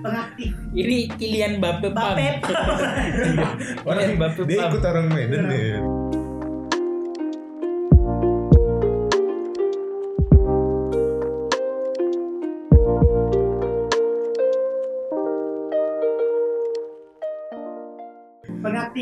pengaktif 0.00 0.50
ini 0.72 0.98
Kilian 1.10 1.52
Bapepam 1.58 1.92
Bapep. 1.92 2.34
Kilian 3.82 4.14
Bapepam 4.16 4.46
Dia 4.46 4.70
ikut 4.70 4.82
orang 4.82 5.06
Medan 5.10 5.42
deh. 5.48 5.76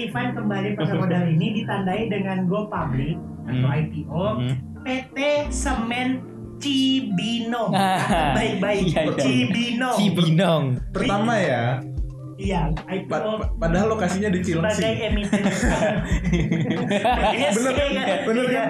Pengaktifan 0.02 0.32
kembali 0.32 0.68
pasar 0.74 0.96
modal 0.96 1.24
ini 1.28 1.60
ditandai 1.60 2.08
dengan 2.08 2.48
go 2.48 2.64
public 2.66 3.20
atau 3.44 3.52
Hmm. 3.62 3.76
IPO 3.76 4.24
Hmm. 4.32 4.54
PT 4.80 5.16
Semen 5.50 6.08
Cibinong. 6.56 7.68
Ah, 7.70 8.00
Baik-baik 8.38 8.80
iya, 8.86 9.02
iya. 9.02 9.12
Cibinong. 9.14 9.92
Cibinong 9.94 10.64
Pertama 10.88 11.36
ya, 11.36 11.84
Iya, 12.34 12.72
IPO 12.72 13.12
pa- 13.12 13.52
padahal 13.58 13.92
lokasinya 13.92 14.28
di 14.30 14.40
sebagai 14.40 14.72
Cilengsi. 14.72 15.04
emiten. 15.04 15.42
Yes, 17.34 17.54
Bener 17.54 17.72
kan? 17.74 17.88
iya, 17.90 18.04
Bener 18.24 18.46
iya. 18.46 18.56
kan? 18.56 18.68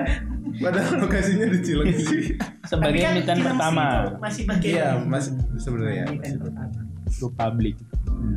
Padahal 0.61 0.95
lokasinya 0.99 1.47
di 1.47 1.59
Cilengsi. 1.61 2.19
sebagai 2.65 2.99
kan 2.99 3.13
emiten 3.13 3.39
pertama 3.41 3.87
Masih 4.19 4.43
bagian 4.45 4.67
Iya, 4.67 4.89
masih 5.01 5.33
sebenarnya. 5.57 6.03
emiten 6.09 6.35
pertama. 6.41 6.79
Go 7.13 7.31
public 7.31 7.79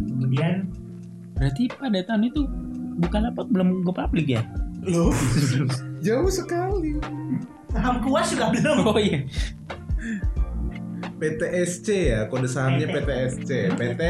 Kemudian 0.06 0.70
berarti 1.34 1.66
pada 1.68 1.98
tahun 2.00 2.30
itu 2.30 2.42
bukan 2.96 3.30
apa 3.30 3.42
belum 3.44 3.82
go 3.82 3.92
public 3.92 4.28
ya 4.30 4.44
Loh, 4.84 5.16
jauh 6.06 6.28
sekali. 6.28 7.00
saham 7.70 8.04
kuas 8.04 8.30
juga 8.30 8.52
belum. 8.52 8.84
oh 8.84 9.00
iya 9.00 9.24
PTSC 11.16 11.88
ya, 12.12 12.28
kode 12.28 12.46
sahamnya 12.46 12.84
PT. 12.86 13.00
PTSC. 13.00 13.50
PT 13.72 14.02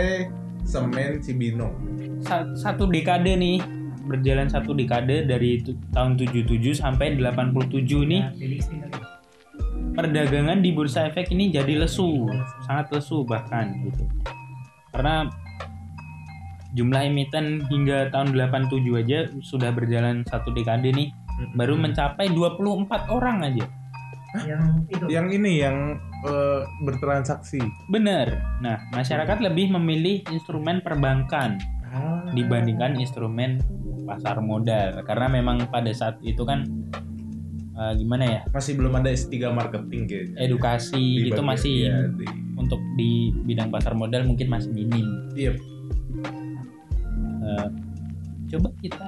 Semen 0.64 1.22
Cibinong. 1.22 1.76
Sa- 2.20 2.50
satu 2.56 2.88
dekade 2.88 3.36
nih 3.36 3.62
berjalan 4.04 4.50
satu 4.50 4.74
dekade 4.74 5.24
dari 5.24 5.62
tahun 5.92 6.18
77 6.18 6.50
sampai 6.74 7.14
87 7.14 7.86
nih 8.04 8.24
Ya, 8.24 8.90
perdagangan 9.94 10.60
di 10.60 10.74
bursa 10.74 11.06
efek 11.06 11.30
ini 11.30 11.48
jadi 11.48 11.78
lesu 11.78 12.26
sangat 12.64 12.90
lesu 12.90 13.22
bahkan 13.22 13.70
gitu 13.80 14.04
karena 14.90 15.30
jumlah 16.74 17.02
emiten 17.04 17.62
hingga 17.68 18.10
tahun 18.10 18.34
87 18.34 18.70
aja 18.98 19.20
sudah 19.40 19.70
berjalan 19.70 20.26
satu 20.26 20.50
dekade 20.50 20.90
nih 20.90 21.14
baru 21.54 21.74
mencapai 21.76 22.30
24 22.30 22.90
orang 23.10 23.42
aja 23.44 23.66
yang 24.40 24.64
itu 24.88 25.06
Yang 25.08 25.28
ini 25.36 25.52
yang 25.60 25.78
eh, 26.24 26.62
bertransaksi. 26.82 27.62
bener 27.88 28.34
nah 28.60 28.82
masyarakat 28.92 29.38
lebih 29.40 29.70
memilih 29.72 30.26
instrumen 30.28 30.80
perbankan 30.80 31.62
Ah. 31.86 32.26
dibandingkan 32.28 32.98
instrumen 32.98 33.62
pasar 34.04 34.42
modal 34.42 35.06
karena 35.06 35.30
memang 35.32 35.70
pada 35.70 35.94
saat 35.94 36.18
itu 36.22 36.42
kan 36.42 36.66
eh, 37.72 37.94
gimana 37.96 38.26
ya 38.26 38.42
Masih 38.50 38.74
belum 38.74 38.94
ada 38.96 39.10
S3 39.10 39.30
marketing 39.48 40.02
kayaknya. 40.04 40.38
edukasi 40.40 41.06
gitu 41.24 41.42
masih 41.42 41.74
iya, 41.84 42.10
di- 42.12 42.26
untuk 42.56 42.82
di 42.94 43.12
bidang 43.40 43.70
pasar 43.70 43.94
modal 43.94 44.24
mungkin 44.24 44.46
masih 44.48 44.70
minim. 44.72 45.06
Iya. 45.34 45.54
Eh, 47.44 47.68
coba 48.50 48.70
kita 48.80 49.08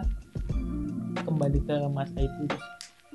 kembali 1.21 1.59
ke 1.63 1.75
masa 1.89 2.19
itu 2.19 2.43
terus 2.45 2.65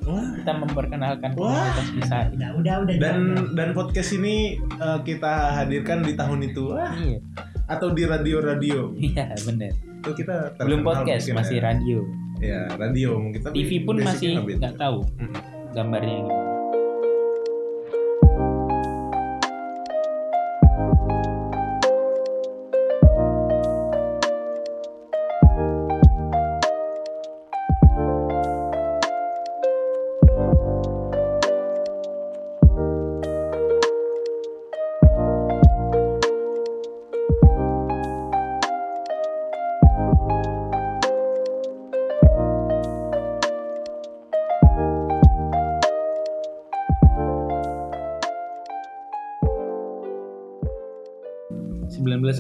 Wah. 0.08 0.32
kita 0.32 0.52
memperkenalkan 0.56 1.30
komunitas 1.34 1.88
bisa. 1.92 2.16
Udah, 2.32 2.50
udah, 2.56 2.74
udah. 2.80 2.94
Dan 2.96 3.16
udah. 3.30 3.52
dan 3.52 3.68
podcast 3.70 4.10
ini 4.12 4.56
eh, 4.56 4.98
kita 5.02 5.32
hadirkan 5.54 6.00
di 6.00 6.16
tahun 6.16 6.40
itu 6.42 6.72
Wah, 6.72 6.88
Iya, 6.90 7.20
atau 7.66 7.92
di 7.92 8.02
radio-radio. 8.02 8.96
iya 8.96 9.36
bener. 9.38 9.76
Itu 10.00 10.16
kita 10.16 10.56
Belum 10.58 10.80
podcast, 10.80 11.28
mungkin 11.28 11.36
masih 11.36 11.56
ya. 11.56 11.62
radio. 11.62 11.98
Ya, 12.40 12.60
radio 12.72 13.20
mungkin 13.20 13.40
tapi 13.42 13.52
TV 13.60 13.84
pun 13.84 14.00
masih 14.00 14.40
nggak 14.40 14.80
tahu 14.80 15.04
Mm-mm. 15.20 15.36
gambarnya 15.76 16.24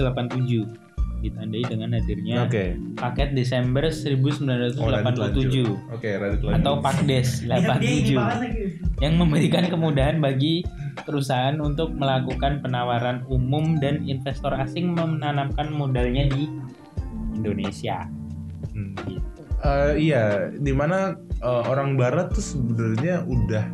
...1987 0.00 0.88
ditandai 1.20 1.60
dengan 1.68 1.92
hadirnya 1.92 2.48
Oke. 2.48 2.80
paket 2.96 3.36
Desember 3.36 3.84
Oh, 3.84 4.88
Radit 4.88 5.20
lanjut. 5.20 5.52
1987 5.52 5.92
Oke, 5.92 6.10
Radit 6.16 6.40
lanjut. 6.40 6.56
atau 6.56 6.72
Pakdes 6.80 7.28
Dia- 7.44 7.60
dia 7.76 7.92
ini 7.92 8.16
87 8.16 8.16
banget 8.16 8.40
lagi. 8.40 8.64
yang 9.00 9.14
memberikan 9.20 9.64
kemudahan 9.68 10.16
bagi 10.16 10.64
perusahaan 11.04 11.60
untuk 11.60 11.92
melakukan 11.92 12.64
penawaran 12.64 13.20
umum 13.28 13.76
dan 13.76 14.00
investor 14.02 14.56
asing 14.56 14.96
menanamkan 14.96 15.68
modalnya 15.68 16.24
di 16.26 16.48
Indonesia. 17.36 18.08
Hmm. 18.72 18.96
Gitu. 19.04 19.40
Eh, 19.60 19.92
iya, 20.00 20.48
di 20.50 20.72
mana 20.72 21.12
eh, 21.36 21.62
orang 21.68 22.00
Barat 22.00 22.32
tuh 22.32 22.40
sebenarnya 22.40 23.28
udah 23.28 23.64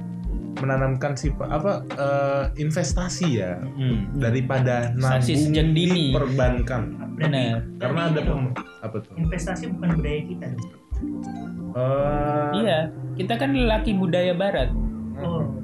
menanamkan 0.57 1.13
sifat 1.13 1.49
apa 1.49 1.73
eh, 1.87 2.45
investasi 2.59 3.29
ya 3.37 3.61
Hmm. 3.75 4.13
daripada 4.15 4.91
Investasi 4.91 5.33
nabung 5.53 5.73
di 5.73 5.87
perbankan 6.11 6.83
Benar. 7.15 7.65
karena 7.77 8.01
ada 8.09 8.21
pem- 8.23 8.53
apa 8.79 8.97
tuh? 8.99 9.15
investasi 9.17 9.69
bukan 9.71 9.89
budaya 9.95 10.21
kita. 10.23 10.47
Eh, 11.73 12.51
Iya, 12.57 12.79
kita 13.15 13.35
kan 13.37 13.53
lelaki 13.53 13.93
budaya 13.93 14.33
barat. 14.33 14.73
Oh, 15.19 15.56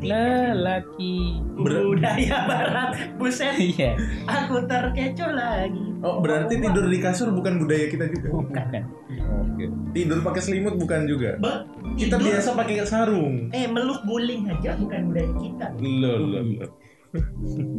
Lelaki. 0.00 1.16
Budaya 1.54 2.36
barat. 2.44 2.90
Buset, 3.14 3.52
Iya, 3.54 3.96
aku 4.24 4.64
terkecoh 4.64 5.30
lagi. 5.30 5.84
Oh, 6.00 6.18
berarti 6.18 6.56
tidur 6.56 6.88
di 6.88 6.98
kasur 6.98 7.28
bukan 7.30 7.60
budaya 7.60 7.86
kita 7.86 8.08
juga. 8.08 8.28
bukan. 8.32 8.82
Oke. 9.44 9.64
Tidur 9.92 10.18
pakai 10.20 10.40
selimut 10.40 10.74
bukan 10.74 11.04
juga. 11.04 11.36
Be- 11.36 11.64
Kita 11.94 12.16
tidur- 12.16 12.32
biasa 12.32 12.48
pakai 12.54 12.74
sarung. 12.82 13.52
Eh, 13.52 13.68
meluk 13.68 14.00
guling 14.02 14.48
aja 14.48 14.72
bukan 14.74 15.00
budaya 15.06 15.30
kita. 15.36 15.66
Loh, 15.76 16.16
loh, 16.18 16.42
loh. 16.42 16.70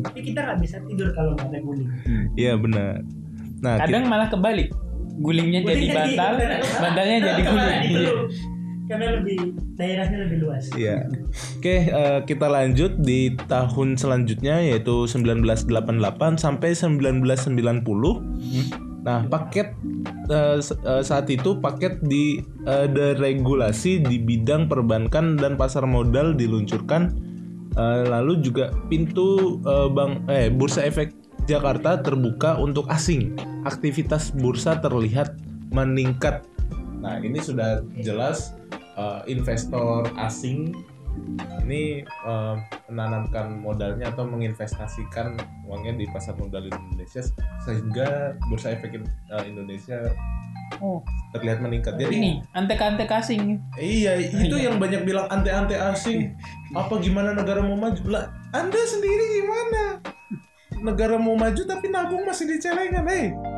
Tapi 0.04 0.20
kita 0.22 0.40
nggak 0.44 0.60
bisa 0.60 0.78
tidur 0.86 1.10
kalau 1.12 1.34
nggak 1.34 1.50
ada 1.50 1.60
guling. 1.60 1.90
Iya 2.36 2.54
benar. 2.56 3.02
Nah, 3.60 3.76
Kadang 3.80 4.06
malah 4.06 4.28
kebalik. 4.28 4.70
Gulingnya 5.14 5.62
jadi 5.62 5.86
Guling 5.86 5.98
bantal, 6.18 6.34
bantalnya 6.78 7.18
jadi 7.22 7.42
guling. 7.44 7.82
Karena 8.92 9.24
lebih 9.24 9.56
daerahnya 9.80 10.28
lebih 10.28 10.38
luas. 10.44 10.68
Iya. 10.76 11.08
Oke, 11.56 11.88
eh, 11.88 12.20
kita 12.28 12.52
lanjut 12.52 13.00
di 13.00 13.32
tahun 13.48 13.96
selanjutnya 13.96 14.60
yaitu 14.60 15.08
1988 15.08 16.36
sampai 16.36 16.76
1990. 16.76 18.28
Nah, 19.02 19.24
paket 19.32 19.72
eh, 20.28 20.60
saat 21.00 21.32
itu 21.32 21.56
paket 21.64 22.04
di 22.04 22.44
eh, 22.68 22.88
deregulasi 22.92 24.04
di 24.04 24.20
bidang 24.20 24.68
perbankan 24.68 25.40
dan 25.40 25.56
pasar 25.56 25.88
modal 25.88 26.36
diluncurkan. 26.36 27.16
Eh, 27.72 28.04
lalu 28.12 28.44
juga 28.44 28.76
pintu 28.92 29.64
eh, 29.64 29.88
bank 29.88 30.28
eh 30.28 30.52
Bursa 30.52 30.84
Efek 30.84 31.16
Jakarta 31.48 32.04
terbuka 32.04 32.60
untuk 32.60 32.92
asing. 32.92 33.40
Aktivitas 33.64 34.36
bursa 34.36 34.78
terlihat 34.84 35.40
meningkat. 35.74 36.44
Nah, 37.02 37.18
ini 37.18 37.42
sudah 37.42 37.82
jelas 37.98 38.54
eh, 39.02 39.20
investor 39.34 40.06
asing 40.22 40.78
ini 41.66 42.06
eh, 42.06 42.56
menanamkan 42.88 43.60
modalnya 43.60 44.14
atau 44.14 44.24
menginvestasikan 44.24 45.36
uangnya 45.68 45.98
di 45.98 46.06
pasar 46.08 46.38
modal 46.38 46.70
Indonesia 46.70 47.26
sehingga 47.66 48.38
bursa 48.48 48.78
efek 48.78 49.02
eh, 49.02 49.44
Indonesia 49.50 50.00
Oh, 50.80 51.04
terlihat 51.36 51.60
meningkat. 51.60 52.00
Jadi 52.00 52.16
ini 52.16 52.32
antek-antek 52.56 53.12
asing. 53.12 53.60
iya 53.76 54.16
itu 54.16 54.56
yang 54.56 54.80
banyak 54.80 55.04
bilang 55.04 55.28
ante-ante 55.28 55.76
asing. 55.76 56.32
Apa 56.72 56.96
gimana 57.04 57.36
negara 57.36 57.60
mau 57.60 57.76
maju? 57.76 58.00
Lah, 58.08 58.32
Anda 58.56 58.80
sendiri 58.80 59.44
gimana? 59.44 60.00
Negara 60.80 61.20
mau 61.20 61.36
maju 61.36 61.62
tapi 61.68 61.92
nabung 61.92 62.24
masih 62.24 62.48
dicelengan, 62.56 63.04
hei. 63.04 63.36
Terus 63.36 63.51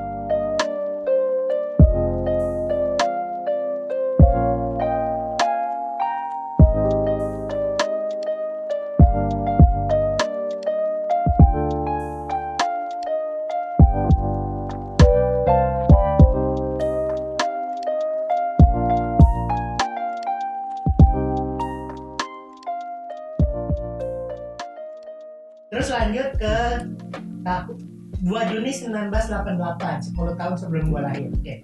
1988, 29.26 30.10
10 30.10 30.36
tahun 30.36 30.56
sebelum 30.56 30.84
gua 30.88 31.02
lahir. 31.04 31.28
Oke. 31.30 31.56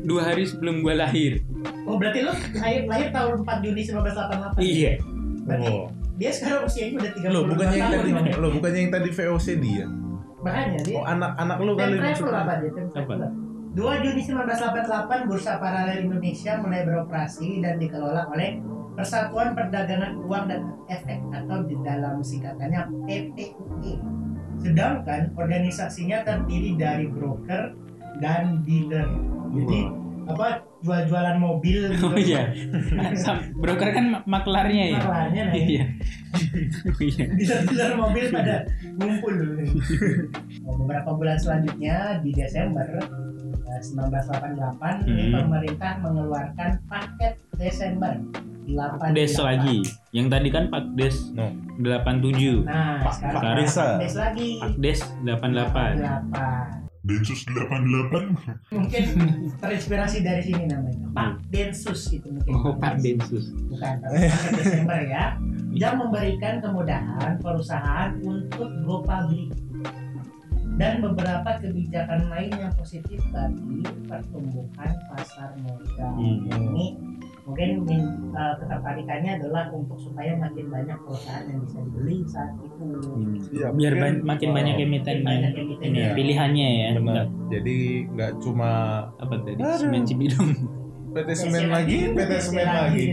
Dua 0.00 0.22
hari 0.22 0.42
sebelum 0.44 0.80
gua 0.80 0.94
lahir. 0.96 1.42
Oh, 1.82 1.98
berarti 1.98 2.22
lu 2.22 2.30
lahir 2.54 2.86
lahir 2.86 3.08
tahun 3.10 3.42
4 3.42 3.58
Juni 3.60 3.82
1988. 3.82 4.60
Iya. 4.60 4.92
Berarti 5.42 5.68
Oh. 5.68 5.86
dia 6.14 6.30
sekarang 6.30 6.62
usianya 6.62 6.94
udah 6.96 7.12
30 7.12 7.28
Lo 7.28 7.40
bukannya 7.44 7.74
yang 7.74 7.90
tahun. 7.90 8.02
tadi 8.14 8.30
lo 8.36 8.48
bukannya 8.52 8.80
yang 8.80 8.92
tadi 8.92 9.08
VOC 9.10 9.46
dia. 9.58 9.84
Makanya 10.40 10.78
dia 10.80 10.94
Oh, 10.94 11.04
anak-anak 11.04 11.56
lu 11.58 11.72
time 11.72 11.80
kali 11.80 11.96
maksudnya. 11.98 12.38
apa 12.38 12.52
dia? 12.56 12.70
Apa? 12.70 12.82
travel. 12.94 13.20
2 13.70 14.02
Juni 14.02 14.20
1988 14.20 15.26
Bursa 15.26 15.52
Paralel 15.56 15.98
Indonesia 16.02 16.52
mulai 16.58 16.82
beroperasi 16.82 17.60
dan 17.60 17.78
dikelola 17.78 18.26
oleh 18.28 18.58
Persatuan 18.90 19.54
Perdagangan 19.54 20.18
Uang 20.20 20.44
dan 20.44 20.60
Efek 20.86 21.22
atau 21.30 21.62
di 21.62 21.78
dalam 21.80 22.18
singkatannya 22.20 23.06
PPUE. 23.06 23.69
Sedangkan 24.60 25.32
organisasinya 25.34 26.20
terdiri 26.20 26.76
dari 26.76 27.06
broker 27.06 27.72
dan 28.18 28.60
dealer. 28.62 29.08
Jadi 29.50 29.80
apa 30.26 30.48
jual-jualan 30.80 31.36
mobil 31.36 31.90
gitu. 31.90 32.06
Oh 32.06 32.14
iya. 32.14 32.54
Broker 33.52 33.90
kan 33.90 34.04
mak- 34.10 34.26
maklarnya 34.26 34.84
ya. 34.86 34.98
Maklarnya, 34.98 35.42
nah, 35.42 35.54
Iya. 35.56 35.84
Iya. 37.00 37.24
dealer-dealer 37.30 37.92
mobil 37.94 38.24
pada 38.28 38.56
ngumpul 38.96 39.34
Nah, 40.60 40.74
beberapa 40.76 41.10
bulan 41.12 41.36
selanjutnya 41.36 42.20
di 42.20 42.30
Desember 42.30 42.86
eh, 43.66 43.80
1988 43.82 45.02
ini 45.04 45.24
Hmm. 45.26 45.34
pemerintah 45.40 45.92
mengeluarkan 45.98 46.70
paket 46.86 47.34
Desember 47.56 48.14
8 48.66 49.10
Des 49.12 49.34
lagi. 49.36 49.82
Yang 50.10 50.26
tadi 50.30 50.48
kan 50.48 50.64
Pak 50.68 50.84
Des 50.94 51.16
No. 51.32 51.50
87. 51.82 52.64
Nah, 52.64 53.00
Pak- 53.02 53.14
sekarang 53.16 53.42
Pak 53.42 53.54
Desa. 53.58 53.86
Pak 53.86 54.00
Des 54.00 54.14
lagi. 54.16 54.50
Pak 54.60 54.72
Des 54.78 55.00
88. 55.24 55.96
88. 55.96 56.80
Densus 57.00 57.48
88 57.48 58.76
Mungkin 58.76 59.04
terinspirasi 59.56 60.20
dari 60.20 60.42
sini 60.44 60.68
namanya. 60.68 61.08
Pak 61.16 61.48
Densus 61.48 62.12
itu 62.12 62.28
mungkin. 62.28 62.52
Oh, 62.52 62.76
Pak 62.76 63.00
Densus. 63.00 63.56
Bukan, 63.72 63.94
paket 64.04 64.52
Desember 64.60 65.00
ya. 65.08 65.32
Yang 65.72 65.94
memberikan 65.96 66.60
kemudahan 66.60 67.40
perusahaan 67.40 68.12
untuk 68.20 68.68
go 68.84 69.00
public. 69.00 69.48
dan 70.78 71.04
beberapa 71.04 71.60
kebijakan 71.60 72.32
lain 72.32 72.56
yang 72.56 72.72
positif 72.72 73.20
bagi 73.28 73.84
pertumbuhan 74.08 74.96
pasar 75.12 75.52
modal. 75.60 76.14
Hmm. 76.16 76.48
Ini 76.48 76.96
mungkin 77.50 77.70
eh, 78.30 78.54
ketertarikannya 78.56 79.30
adalah 79.42 79.64
untuk 79.70 79.98
supaya 79.98 80.32
makin 80.34 80.66
banyak 80.66 80.98
perusahaan 81.02 81.44
yang 81.44 81.58
bisa 81.60 81.78
dibeli 81.82 82.18
saat 82.24 82.52
itu. 82.56 82.84
Iya, 83.50 83.66
Biar 83.74 83.92
mungkin, 83.92 83.98
ban- 83.98 84.22
makin 84.24 84.48
oh, 84.48 84.54
banyak 84.54 84.74
emiten 84.78 85.18
banyak 85.20 85.52
emiten 85.52 85.86
ini 85.86 85.98
ya, 85.98 86.06
ya. 86.06 86.12
pilihannya 86.14 86.68
ya. 86.70 86.88
benar. 86.96 87.26
Jadi 87.50 87.76
nggak 88.08 88.32
cuma 88.38 88.70
Apa 89.18 89.34
tadi? 89.42 89.60
Semen 89.76 90.02
Cibidung. 90.04 90.50
PT 91.10 91.28
Semen 91.34 91.66
lagi, 91.68 91.98
PT 92.14 92.32
Semen 92.38 92.66
lagi. 92.66 93.04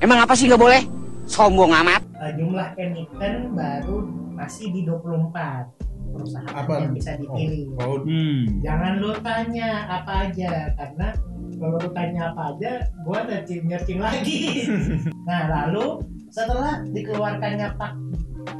Emang 0.00 0.18
apa 0.18 0.32
sih 0.32 0.48
nggak 0.48 0.56
boleh? 0.58 0.80
Sombong 1.24 1.72
amat. 1.74 2.00
Eh, 2.16 2.32
jumlah 2.36 2.72
emiten 2.74 3.52
baru 3.52 4.08
masih 4.32 4.72
di 4.72 4.80
24 4.82 5.68
perusahaan 6.10 6.52
Apa? 6.54 6.80
yang 6.80 6.92
bisa 6.92 7.12
dipilih. 7.16 7.74
Oh, 7.76 8.00
Hmm. 8.00 8.60
Jangan 8.60 8.92
lu 8.98 9.12
tanya 9.20 9.70
apa 9.90 10.28
aja 10.28 10.72
karena 10.72 11.08
kalau 11.64 11.80
lu 11.80 11.88
tanya 11.96 12.28
apa 12.28 12.52
aja, 12.52 12.84
gua 13.08 13.24
ada 13.24 13.40
nyercing 13.48 13.96
lagi. 13.96 14.68
nah 15.28 15.48
lalu 15.48 16.04
setelah 16.28 16.84
dikeluarkannya 16.92 17.72
Pak 17.80 17.92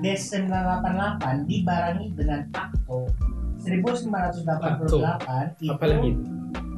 Des 0.01 0.17
988 0.33 1.45
dibarengi 1.45 2.17
dengan 2.17 2.49
Pakto 2.49 3.05
1988 3.61 4.89
itu 4.89 4.99
Apa 5.69 5.85
lagi? 5.85 6.11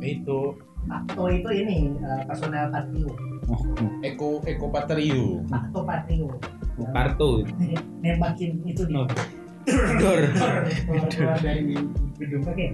itu 0.03 0.41
Pakto 0.91 1.23
itu 1.31 1.49
ini 1.55 1.95
eh, 1.95 2.23
personel 2.27 2.75
Patrio 2.75 3.11
Oh, 3.47 3.63
Eko 4.03 4.43
Eko 4.43 4.67
Patrio. 4.75 5.39
Pakto 5.47 5.87
Patrio 5.87 6.35
oh, 6.83 6.89
kartu. 6.91 7.47
nembakin 8.03 8.59
itu 8.67 8.83
di 8.91 8.95
Oh. 8.99 9.07
Dor. 9.67 10.21
keluar 10.31 10.63
keluar 11.11 11.39
dari 11.43 11.75
gedung. 12.17 12.43
Oke, 12.47 12.67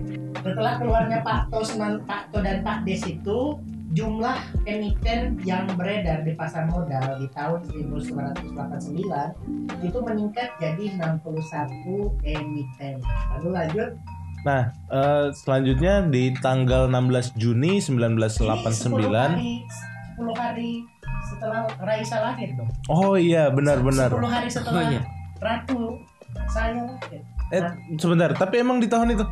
setelah 0.45 0.77
keluarnya 0.77 1.19
Pak 1.25 1.49
Tos, 1.49 1.81
Pak 1.81 2.29
To 2.31 2.45
dan 2.45 2.61
Pak 2.61 2.85
Des 2.85 3.01
itu 3.09 3.57
jumlah 3.93 4.41
emiten 4.65 5.37
yang 5.45 5.69
beredar 5.77 6.25
di 6.25 6.33
pasar 6.33 6.65
modal 6.69 7.21
di 7.21 7.29
tahun 7.37 7.61
1989 7.69 9.85
itu 9.85 9.99
meningkat 10.01 10.49
jadi 10.57 10.97
61 10.97 12.17
emiten. 12.25 12.95
Lalu 13.37 13.49
lanjut 13.53 13.91
Nah, 14.43 14.75
eh, 14.91 15.31
selanjutnya 15.31 16.03
di 16.11 16.35
tanggal 16.35 16.91
16 16.91 17.31
Juni 17.39 17.79
ini 17.79 17.79
10 17.79 18.19
1989. 18.19 19.39
hari 19.39 19.63
10 20.19 20.35
hari 20.35 20.83
setelah 21.31 21.63
Raisa 21.79 22.19
lahir 22.19 22.51
dong. 22.59 22.67
Oh 22.91 23.15
iya, 23.15 23.55
benar-benar. 23.55 24.11
10 24.11 24.27
hari 24.27 24.51
setelah 24.51 24.83
Oh, 24.83 24.91
iya. 24.91 25.01
Ratu 25.39 25.95
saya 26.53 26.77
lahir. 26.85 27.21
Eh, 27.53 27.63
sebentar, 28.01 28.33
tapi 28.33 28.61
emang 28.65 28.81
di 28.81 28.89
tahun 28.89 29.13
itu? 29.13 29.25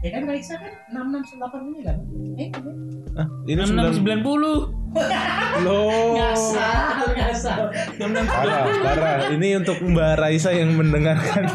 Ya 0.00 0.16
kan 0.16 0.24
Raisa 0.24 0.56
kan 0.56 0.72
668 0.96 1.70
ini 1.70 1.80
kan? 1.84 1.98
Eh, 2.40 2.48
kan? 2.48 2.64
Ah, 3.20 3.26
ini 3.44 3.60
9 3.60 4.00
690. 4.00 4.79
Loh. 5.60 6.18
Ngasal, 6.18 7.14
ngasal. 7.14 7.60
Parah, 8.26 8.64
parah. 8.82 9.18
Ini 9.30 9.62
untuk 9.62 9.78
Mbak 9.78 10.12
Raisa 10.18 10.50
yang 10.50 10.74
mendengarkan 10.74 11.46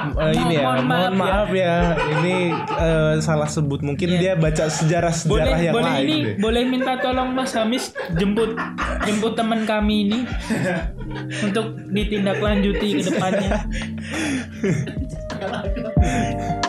Eh, 0.00 0.32
ini 0.32 0.54
ya. 0.56 0.64
Mohon 0.64 0.84
Mohon 0.84 0.88
maaf 0.88 1.12
maaf 1.16 1.50
ya. 1.52 1.76
Ini 1.96 2.36
eh, 2.56 3.14
salah 3.20 3.48
sebut. 3.48 3.80
Mungkin 3.84 4.08
dia 4.16 4.32
baca 4.36 4.68
sejarah-sejarah 4.68 5.58
yang 5.60 5.74
boleh 5.76 5.92
lain 5.92 6.04
ini 6.08 6.16
deh. 6.24 6.34
boleh 6.40 6.62
minta 6.64 6.96
tolong 6.98 7.30
Mas 7.36 7.52
Hamis 7.52 7.92
jemput 8.16 8.56
jemput 9.04 9.36
teman 9.36 9.68
kami 9.68 10.08
ini 10.08 10.18
untuk 11.44 11.76
ditindaklanjuti 11.92 12.88
ke 13.00 13.02
depannya. 13.12 13.50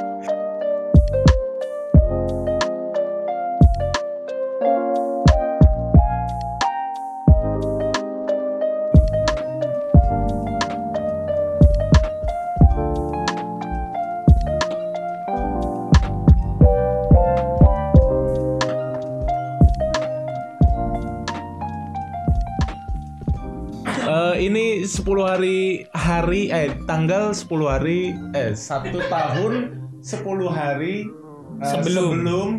10 25.01 25.17
hari 25.25 25.89
hari 25.97 26.53
eh 26.53 26.69
tanggal 26.85 27.33
10 27.33 27.49
hari 27.65 28.13
eh 28.37 28.53
satu 28.53 29.01
tahun 29.09 29.81
10 29.97 30.21
hari 30.53 31.09
eh, 31.57 31.65
Sebelum. 31.65 32.21
sebelum 32.21 32.49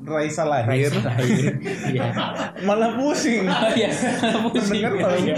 Raisa 0.00 0.48
lahir. 0.48 0.88
Iya. 1.92 2.08
Malah 2.64 2.96
pusing. 2.96 3.44
Oh 3.44 3.68
iya, 3.78 3.92
pusing. 4.48 4.80
Mendengar 4.80 4.92
malah 4.96 5.20
Iya. 5.20 5.36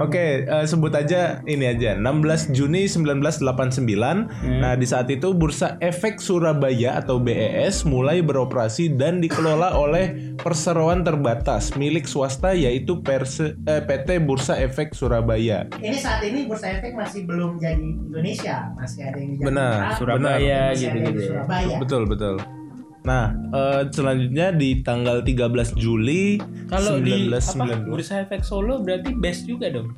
Oke. 0.00 0.08
Oke, 0.10 0.26
eh, 0.42 0.66
sebut 0.66 0.92
aja 0.92 1.40
ini 1.46 1.64
aja 1.64 1.96
16 1.96 2.50
Juni 2.50 2.84
1989. 2.84 4.28
Nah, 4.60 4.74
di 4.74 4.84
saat 4.84 5.06
itu 5.08 5.32
Bursa 5.32 5.78
Efek 5.78 6.18
Surabaya 6.20 6.98
atau 6.98 7.22
BES 7.22 7.86
mulai 7.86 8.20
beroperasi 8.20 8.96
dan 8.98 9.22
dikelola 9.22 9.76
oleh 9.84 10.34
perseroan 10.36 11.06
terbatas 11.06 11.72
milik 11.78 12.04
swasta 12.04 12.52
yaitu 12.52 13.00
Perse- 13.00 13.56
eh, 13.64 13.80
PT 13.80 14.20
Bursa 14.20 14.58
Efek 14.58 14.92
Surabaya. 14.92 15.70
Ini 15.78 15.96
saat 15.96 16.20
ini 16.26 16.44
Bursa 16.44 16.68
Efek 16.74 16.92
masih 16.92 17.24
belum 17.24 17.56
jadi 17.56 17.80
Indonesia, 17.80 18.72
masih 18.76 19.06
ada 19.08 19.18
yang 19.18 19.38
di 19.38 19.44
Benar, 19.46 19.72
Jakarta, 19.72 19.96
Surabaya 19.96 20.40
yang 20.42 20.74
di 20.74 20.82
gitu-gitu 20.84 21.20
ya. 21.20 21.28
Surabaya. 21.30 21.76
Betul, 21.78 22.02
betul. 22.10 22.59
Nah, 23.00 23.32
eh, 23.32 23.82
selanjutnya 23.88 24.52
di 24.52 24.80
tanggal 24.80 25.20
13 25.20 25.72
Juli 25.72 26.36
Kalau 26.68 27.00
di 27.00 27.32
apa 27.32 27.40
1992. 27.40 27.88
Bursa 27.88 28.14
Efek 28.20 28.42
Solo 28.42 28.80
berarti 28.80 29.10
best 29.14 29.44
juga 29.44 29.72
dong. 29.72 29.88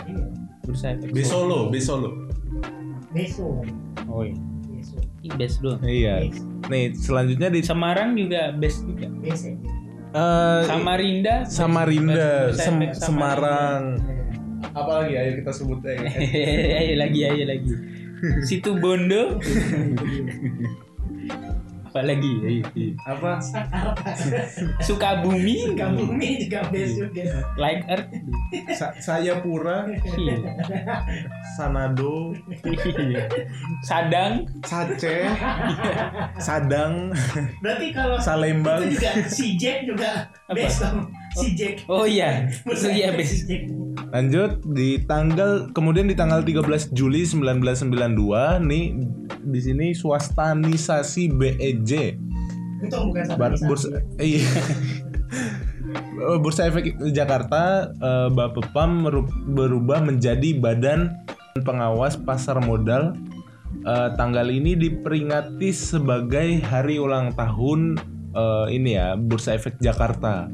Iya. 0.00 0.26
Bursa 0.62 0.86
Efek 0.92 1.08
Di 1.10 1.22
Solo, 1.22 1.70
di 1.70 1.78
Solo. 1.78 2.10
Besok, 3.08 3.64
Oh 4.04 4.20
iya. 4.20 4.36
best 5.34 5.60
dong. 5.60 5.78
Iya. 5.80 6.28
Nih, 6.66 6.92
selanjutnya 6.92 7.48
di 7.48 7.60
Semarang 7.62 8.12
juga 8.12 8.52
best 8.52 8.84
juga. 8.84 9.06
besok. 9.14 9.54
eh, 10.08 10.60
Samarinda. 10.64 11.34
best. 11.44 11.52
Samarinda, 11.54 12.30
Sem- 12.52 12.92
Semarang. 12.92 13.82
Apa 14.74 15.04
lagi? 15.04 15.14
Ayo 15.14 15.30
kita 15.38 15.52
sebut 15.52 15.78
aja. 15.84 16.02
ayo 16.80 16.94
lagi, 16.96 17.20
ayo 17.22 17.44
lagi. 17.46 17.72
Situ 18.42 18.74
Bondo. 18.74 19.38
Apa 21.88 22.04
lagi? 22.04 22.32
Ayo, 22.44 22.62
ayo. 22.68 22.90
Apa? 23.02 23.32
Sukabumi. 24.86 25.72
Kampungnya 25.72 26.30
juga 26.36 26.60
besok 26.68 27.16
ya. 27.16 27.40
Like 27.56 27.82
Earth. 27.88 28.10
Sa- 28.76 28.92
Sayapura, 28.94 29.88
Iya. 30.14 30.36
Sanado, 31.56 32.36
Iya. 32.62 33.24
Sadang. 33.80 34.44
Sace, 34.62 35.24
Sadang, 36.46 37.08
Berarti 37.60 37.86
kalau 37.90 38.16
Salembang. 38.20 38.84
itu 38.84 39.00
juga 39.00 39.10
si 39.26 39.56
Jack 39.56 39.84
juga 39.84 40.28
Apa? 40.44 40.54
besok. 40.54 40.94
Si 41.34 41.46
Jack. 41.54 41.88
Oh 41.88 42.04
iya. 42.04 42.48
Bursa 42.64 42.88
Iya 42.88 43.16
best. 43.16 43.32
si 43.32 43.48
Jack. 43.48 43.62
Lanjut 44.08 44.64
di 44.72 45.04
tanggal 45.04 45.68
kemudian 45.76 46.08
di 46.08 46.16
tanggal 46.16 46.40
13 46.40 46.96
Juli 46.96 47.28
1992 47.28 48.64
nih 48.64 48.84
di 49.44 49.60
sini 49.60 49.86
swastanisasi 49.92 51.28
BEJ. 51.36 51.92
Itu 52.88 52.96
bukan. 53.12 53.24
Bursa 53.68 54.00
iya. 54.16 54.48
Bursa 56.42 56.68
Efek 56.68 56.96
Jakarta 57.12 57.92
eh, 57.92 58.28
Bapepam 58.32 59.04
berubah 59.52 60.00
menjadi 60.00 60.56
Badan 60.56 61.12
Pengawas 61.64 62.16
Pasar 62.16 62.64
Modal. 62.64 63.12
Eh, 63.84 64.08
tanggal 64.16 64.48
ini 64.48 64.72
diperingati 64.72 65.68
sebagai 65.68 66.64
hari 66.64 66.96
ulang 66.96 67.36
tahun 67.36 68.00
eh, 68.32 68.66
ini 68.72 68.96
ya 68.96 69.20
Bursa 69.20 69.52
Efek 69.52 69.76
Jakarta. 69.84 70.48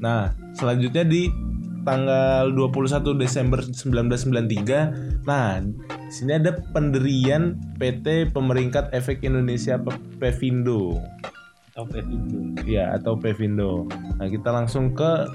Nah, 0.00 0.32
selanjutnya 0.56 1.04
di 1.04 1.49
tanggal 1.82 2.52
21 2.52 3.16
Desember 3.16 3.60
1993. 3.62 5.24
Nah, 5.24 5.60
di 5.60 6.12
sini 6.12 6.36
ada 6.36 6.56
pendirian 6.70 7.56
PT 7.76 8.30
Pemeringkat 8.30 8.92
Efek 8.92 9.22
Indonesia 9.22 9.76
Pe- 9.76 10.00
Pevindo. 10.18 11.00
Atau 11.72 11.84
Pevindo. 11.86 12.38
Ya, 12.64 12.92
atau 12.94 13.16
Pevindo. 13.16 13.72
Nah, 14.16 14.26
kita 14.26 14.50
langsung 14.50 14.92
ke 14.92 15.26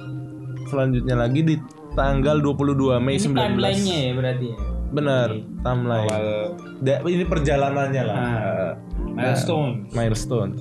selanjutnya 0.68 1.16
lagi 1.16 1.42
di 1.42 1.56
tanggal 1.94 2.42
22 2.42 3.00
Mei 3.00 3.16
Ini 3.16 3.24
19. 3.24 3.36
timelinenya 3.36 3.98
ya 3.98 4.12
berarti 4.14 4.46
ya. 4.52 4.58
Benar, 4.86 5.30
timeline. 5.60 6.08
Awal 6.08 6.28
Da- 6.80 7.02
ini 7.04 7.26
perjalanannya 7.26 8.04
lah. 8.06 8.16
Ah. 8.16 8.32
Eh, 8.32 8.72
milestone. 9.12 9.88
milestone. 9.92 10.52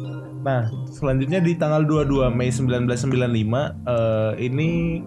Nah, 0.44 0.68
selanjutnya 0.92 1.40
di 1.40 1.56
tanggal 1.56 1.88
22 1.88 2.28
Mei 2.28 2.52
1995 2.52 3.80
eh, 3.84 4.32
ini 4.42 5.00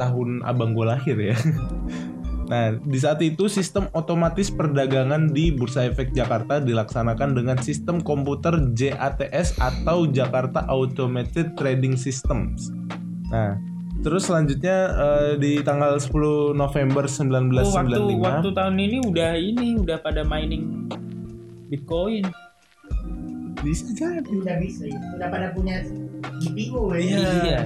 tahun 0.00 0.40
abang 0.48 0.72
gue 0.72 0.86
lahir 0.88 1.16
ya. 1.20 1.36
Nah, 2.50 2.74
di 2.82 2.98
saat 2.98 3.22
itu 3.22 3.46
sistem 3.46 3.86
otomatis 3.94 4.50
perdagangan 4.50 5.30
di 5.30 5.54
Bursa 5.54 5.86
Efek 5.86 6.10
Jakarta 6.10 6.58
dilaksanakan 6.58 7.38
dengan 7.38 7.62
sistem 7.62 8.02
komputer 8.02 8.74
JATS 8.74 9.54
atau 9.62 10.10
Jakarta 10.10 10.66
Automated 10.66 11.54
Trading 11.54 11.94
Systems. 11.94 12.74
Nah, 13.30 13.54
terus 14.02 14.26
selanjutnya 14.26 14.78
eh, 14.98 15.32
di 15.38 15.62
tanggal 15.62 15.94
10 15.94 16.58
November 16.58 17.06
Oh, 17.06 17.70
waktu 17.70 18.18
1995 18.18 18.18
waktu 18.18 18.50
tahun 18.50 18.76
ini 18.82 18.98
udah 19.06 19.32
ini 19.38 19.66
udah 19.78 19.98
pada 20.02 20.26
mining 20.26 20.90
Bitcoin. 21.70 22.26
bisa 23.62 23.92
jadi. 23.94 24.26
udah 24.26 24.56
bisa 24.58 24.90
ya. 24.90 24.98
udah 25.20 25.28
pada 25.30 25.54
punya 25.54 25.86
GPU 26.42 26.98
ya. 26.98 26.98
Iya. 26.98 27.60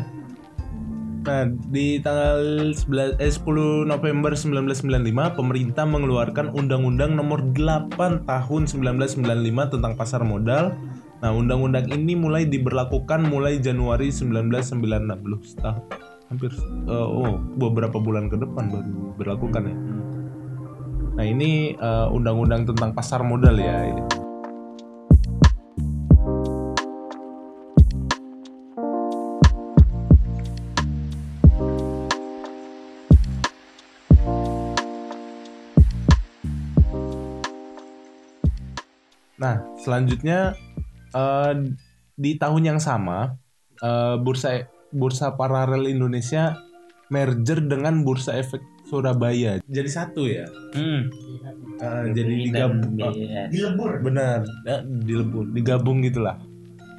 Nah, 1.25 1.49
di 1.73 2.05
tanggal 2.05 2.69
11, 2.77 3.17
eh, 3.17 3.33
10 3.33 3.89
November 3.89 4.37
1995, 4.37 5.33
pemerintah 5.33 5.89
mengeluarkan 5.89 6.53
Undang-Undang 6.53 7.17
Nomor 7.17 7.49
8 7.57 8.29
Tahun 8.29 8.63
1995 8.69 9.73
tentang 9.73 9.97
pasar 9.97 10.21
modal. 10.21 10.77
Nah, 11.25 11.33
undang-undang 11.33 11.89
ini 11.89 12.13
mulai 12.13 12.45
diberlakukan 12.45 13.25
mulai 13.25 13.57
Januari 13.57 14.13
1990. 14.13 15.41
Setahun, 15.41 15.89
hampir 16.29 16.53
eh, 16.93 16.93
oh 16.93 17.41
beberapa 17.57 17.97
bulan 17.97 18.29
ke 18.29 18.37
depan 18.37 18.69
baru 18.69 19.17
berlakukan 19.17 19.63
ya. 19.65 19.77
Nah, 21.17 21.25
ini 21.25 21.73
eh, 21.73 22.07
undang-undang 22.13 22.69
tentang 22.69 22.93
pasar 22.93 23.25
modal 23.25 23.57
ya. 23.57 23.97
Nah, 39.45 39.61
selanjutnya 39.77 40.57
eh, 41.13 41.53
di 42.17 42.41
tahun 42.41 42.63
yang 42.65 42.81
sama 42.81 43.37
eh, 43.85 44.17
bursa 44.17 44.65
bursa 44.89 45.37
paralel 45.37 45.85
Indonesia 45.93 46.57
merger 47.13 47.61
dengan 47.61 48.01
bursa 48.01 48.33
efek 48.41 48.65
Surabaya. 48.89 49.61
Jadi 49.69 49.91
satu 49.91 50.25
ya. 50.25 50.49
Hmm. 50.73 51.13
Eh, 51.77 52.05
jadi 52.17 52.33
digabung. 52.49 52.97
Iya. 52.97 53.53
dilebur 53.53 54.01
benar, 54.01 54.49
ya, 54.65 54.81
dilebur, 54.85 55.45
digabung 55.53 56.01
gitulah. 56.01 56.41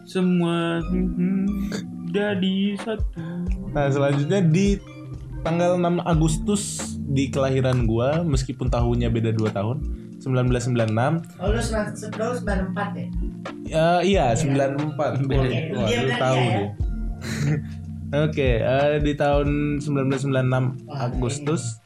Semua 0.05 0.85
hmm, 0.85 1.49
jadi 2.13 2.77
satu. 2.77 3.21
Nah, 3.73 3.89
selanjutnya 3.89 4.45
di 4.45 4.77
tanggal 5.41 5.77
6 5.77 6.01
Agustus 6.05 6.61
di 7.05 7.29
kelahiran 7.29 7.85
gua 7.85 8.25
meskipun 8.25 8.69
tahunnya 8.69 9.13
beda 9.13 9.29
2 9.33 9.49
tahun, 9.53 9.77
1996. 10.25 11.37
oh 11.37 11.47
lu 11.53 11.61
sembilan 11.61 11.85
lu 11.93 12.33
sembilan 12.33 12.59
empat 12.73 12.89
ya 12.97 13.07
Ya, 13.65 13.97
iya, 14.05 14.25
94. 14.37 15.25
Beda. 15.25 15.49
Wah, 15.73 15.89
lu 15.89 16.11
tahu 16.21 16.37
ya. 16.37 16.61
Oke, 18.29 18.61
di 19.01 19.13
tahun 19.17 19.81
1996 19.81 20.85
Wah, 20.85 21.09
Agustus 21.09 21.81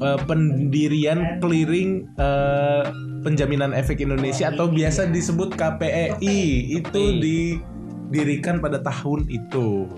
eh, 0.00 0.18
pendirian 0.24 1.38
clearing 1.44 2.08
eh, 2.16 2.84
penjaminan 3.20 3.76
efek 3.76 4.00
Indonesia 4.00 4.48
atau 4.48 4.72
biasa 4.72 5.12
disebut 5.12 5.52
KPEI 5.52 6.40
itu 6.80 7.02
didirikan 7.20 8.64
pada 8.64 8.80
tahun 8.80 9.28
itu. 9.28 9.88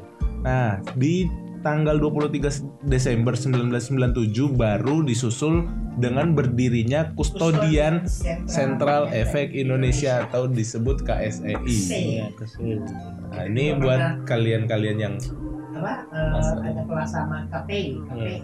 Nah, 0.42 0.82
di 0.98 1.30
tanggal 1.66 1.98
23 1.98 2.86
Desember 2.86 3.34
1997 3.34 4.54
baru 4.54 5.02
disusul 5.02 5.66
dengan 5.98 6.30
berdirinya 6.30 7.10
Kustodian 7.18 8.06
Sentral 8.46 9.10
Efek 9.10 9.50
Indonesia 9.50 10.22
atau 10.30 10.46
disebut 10.46 11.02
KSEI. 11.02 11.58
Iya. 11.66 12.26
Nah, 13.34 13.44
ini 13.50 13.74
buat 13.82 14.22
kalian-kalian 14.30 14.98
yang 15.02 15.14
apa 15.76 16.06
eh, 16.08 16.70
ada 16.72 16.82
kelas 16.88 17.10
sama 17.12 17.44
KPI 17.52 18.00
KPI 18.00 18.38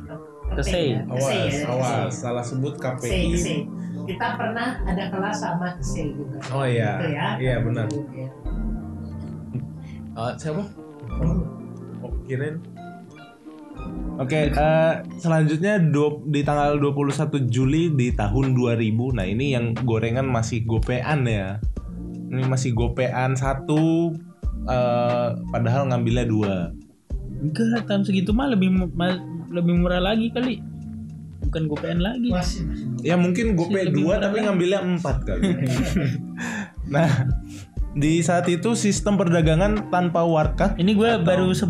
Kesei. 0.52 1.00
awas, 1.08 1.32
ya, 1.32 1.64
awas, 1.72 2.12
salah 2.12 2.44
sebut 2.44 2.76
KPI. 2.76 3.64
Kita 4.04 4.36
pernah 4.36 4.82
ada 4.84 5.08
kelas 5.08 5.40
sama 5.40 5.72
Kesei 5.80 6.12
juga 6.12 6.36
Oh 6.52 6.66
iya, 6.68 7.00
Gitu 7.00 7.08
ya. 7.14 7.26
iya 7.40 7.56
benar. 7.64 7.86
Ah, 10.12 10.36
siapa? 10.36 10.60
Oh, 12.04 12.12
kirain. 12.28 12.60
Oke, 14.14 14.48
eh, 14.48 14.92
selanjutnya 15.16 15.80
du- 15.80 16.22
di 16.26 16.40
tanggal 16.40 16.76
21 16.76 17.10
Juli 17.44 17.90
di 17.90 18.12
tahun 18.12 18.52
2000. 18.52 19.10
Nah, 19.10 19.24
ini 19.24 19.50
yang 19.50 19.72
gorengan 19.74 20.24
masih 20.24 20.62
gopean 20.62 21.24
ya. 21.24 21.58
Ini 22.28 22.44
masih 22.44 22.72
gopean 22.72 23.34
satu 23.34 24.12
eh, 24.62 25.28
padahal 25.48 25.88
ngambilnya 25.88 26.22
dua. 26.24 26.70
Enggak, 27.34 27.82
tahun 27.84 28.04
segitu 28.04 28.30
mah 28.30 28.46
lebih 28.48 28.70
ma- 28.70 29.18
lebih 29.48 29.74
murah 29.76 29.98
lagi 29.98 30.30
kali. 30.30 30.62
Bukan 31.42 31.66
gopean 31.66 31.98
lagi. 31.98 32.30
masih 32.30 32.62
masih 32.64 32.86
Ya 33.02 33.16
mungkin 33.16 33.58
gope 33.58 33.74
dua 33.90 34.16
tapi 34.16 34.38
lagi. 34.38 34.46
ngambilnya 34.46 34.80
empat 34.80 35.26
kali. 35.26 35.42
nah, 36.94 37.10
di 37.92 38.20
saat 38.20 38.46
itu 38.46 38.72
sistem 38.72 39.16
perdagangan 39.16 39.90
tanpa 39.90 40.22
warkat 40.22 40.78
Ini 40.78 40.94
gue 40.94 41.10
baru 41.20 41.50
se- 41.50 41.68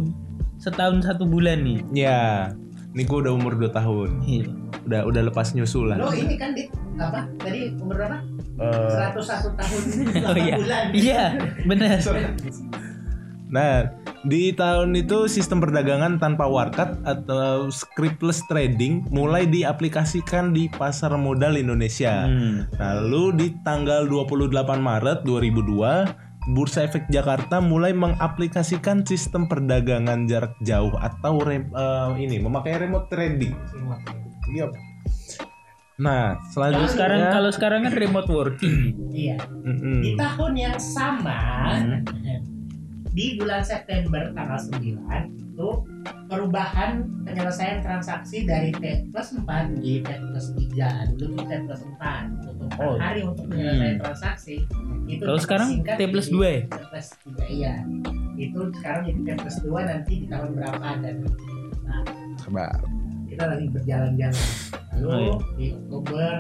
setahun 0.63 1.03
satu 1.03 1.27
bulan 1.27 1.67
nih. 1.67 1.79
ya. 1.93 2.55
Ini 2.93 3.09
gue 3.09 3.19
udah 3.25 3.33
umur 3.33 3.57
2 3.57 3.73
tahun. 3.73 4.21
Iya. 4.23 4.47
Udah 4.85 5.01
udah 5.09 5.23
lepas 5.33 5.57
nyusu 5.57 5.89
lah. 5.89 5.97
lo 5.97 6.13
ini 6.13 6.37
kan 6.37 6.53
di 6.55 6.69
apa 7.01 7.25
tadi 7.41 7.73
umur 7.81 7.99
berapa 7.99 8.21
Eh, 8.53 8.95
101 9.17 9.59
tahun 9.59 9.81
Oh 10.29 10.37
8 10.37 10.45
iya. 10.45 10.57
bulan 10.61 10.85
Iya, 10.93 11.25
benar. 11.67 11.99
Nah, 13.53 13.85
di 14.25 14.49
tahun 14.57 14.97
itu 14.97 15.29
sistem 15.29 15.61
perdagangan 15.61 16.17
tanpa 16.17 16.49
warkat 16.49 16.97
atau 17.05 17.69
scriptless 17.69 18.41
trading 18.49 19.05
mulai 19.13 19.45
diaplikasikan 19.45 20.57
di 20.57 20.73
pasar 20.73 21.13
modal 21.21 21.61
Indonesia. 21.61 22.25
Hmm. 22.25 22.65
Lalu 22.81 23.25
di 23.37 23.47
tanggal 23.61 24.09
28 24.09 24.57
Maret 24.81 25.29
2002, 25.29 26.32
Bursa 26.45 26.83
Efek 26.83 27.07
Jakarta 27.07 27.59
mulai 27.59 27.93
mengaplikasikan 27.93 29.03
sistem 29.03 29.47
perdagangan 29.47 30.27
jarak 30.27 30.59
jauh 30.61 30.91
atau 30.93 31.39
rem- 31.39 31.71
eh, 31.71 32.11
ini 32.19 32.39
memakai 32.39 32.79
remote 32.79 33.07
trading. 33.07 33.55
Iya. 34.49 34.67
Nah, 35.95 36.35
Kalau 36.35 36.51
selanjutnya 36.51 36.91
sekarang 36.91 37.21
kalau 37.31 37.51
sekarang 37.53 37.81
kan 37.85 37.95
remote 37.95 38.27
working. 38.27 38.75
iya 39.09 39.39
Mm-mm. 39.39 40.03
di 40.03 40.11
tahun 40.15 40.53
yang 40.57 40.77
sama 40.77 41.39
Hmm. 41.71 42.03
di 43.07 43.37
bulan 43.37 43.63
September 43.63 44.33
tanggal 44.33 44.59
9 44.59 44.99
itu 45.31 45.69
perubahan 46.27 46.91
penyelesaian 47.23 47.79
transaksi 47.79 48.43
dari 48.43 48.73
T 48.73 48.83
plus 49.07 49.37
4 49.37 49.47
menjadi 49.69 50.01
T 50.01 50.11
plus 50.25 50.47
3 50.73 51.13
dulu 51.15 51.37
T 51.39 51.53
plus 51.63 51.83
4 51.85 51.93
untuk 52.33 52.51
empat 52.51 52.52
Oh. 52.75 52.97
hari 52.97 53.21
untuk 53.23 53.45
penyelesaian 53.47 53.93
Hmm. 53.93 54.03
transaksi 54.03 54.57
itu 55.05 55.21
Kalau 55.21 55.39
sekarang 55.39 55.69
T 55.83 56.01
plus 56.07 56.27
jadi 56.27 56.35
2 56.35 56.47
ya? 56.47 56.63
T 56.63 56.83
plus 56.87 57.09
3 57.27 57.47
iya 57.51 57.75
itu 58.35 58.59
sekarang 58.75 59.01
jadi 59.05 59.21
T 59.21 59.31
plus 59.39 59.57
2 59.61 59.83
nanti 59.83 60.13
di 60.17 60.27
tahun 60.27 60.51
berapa 60.53 60.87
dan 60.99 61.17
Sabar. 62.37 62.75
kita 63.25 63.45
lagi 63.47 63.67
berjalan-jalan 63.69 64.45
lalu 64.93 65.07
Oh, 65.07 65.19
iya. 65.19 65.35
di 65.55 65.67
Oktober 65.75 66.31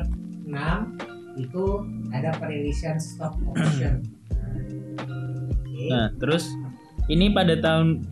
6 0.45 0.99
itu 1.37 1.64
ada 2.11 2.31
perilisan 2.35 2.97
stock 2.97 3.35
option 3.47 4.05
Oke. 4.95 5.88
Nah, 5.88 6.12
terus 6.16 6.47
ini 7.09 7.29
pada 7.29 7.57
tahun 7.57 8.05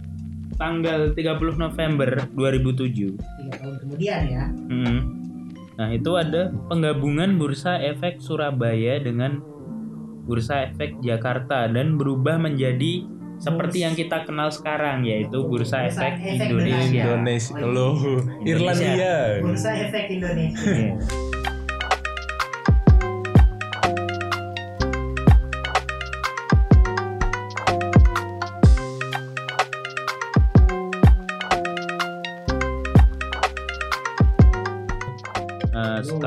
tanggal 0.57 1.13
30 1.13 1.21
November 1.57 2.09
2007. 2.33 3.15
tiga 3.15 3.55
tahun 3.57 3.75
kemudian 3.79 4.21
ya 4.27 4.45
Hmm. 4.67 5.20
Nah, 5.79 5.89
itu 5.95 6.13
ada 6.19 6.51
penggabungan 6.69 7.39
Bursa 7.39 7.79
Efek 7.79 8.19
Surabaya 8.19 8.99
dengan 9.01 9.41
Bursa 10.27 10.71
Efek 10.71 11.01
Jakarta 11.03 11.67
dan 11.71 11.99
berubah 11.99 12.39
menjadi 12.39 13.07
seperti 13.41 13.89
yang 13.89 13.97
kita 13.97 14.29
kenal 14.29 14.53
sekarang 14.53 15.09
yaitu 15.09 15.41
Bursa 15.49 15.89
Bursa 15.89 16.13
Efek 16.13 16.15
Efek 16.21 16.49
Indonesia. 16.53 17.03
Indonesia. 17.09 17.55
Loh, 17.65 17.97
Indonesia. 18.45 18.53
Irlandia. 18.53 19.17
bursa 19.41 19.71
efek 19.81 20.07
Indonesia 20.13 21.30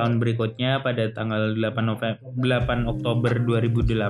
Setahun 0.04 0.20
berikutnya 0.20 0.84
pada 0.84 1.16
tanggal 1.16 1.56
8 1.56 1.80
November 1.80 2.20
8 2.36 2.92
Oktober 2.92 3.40
2008 3.40 4.04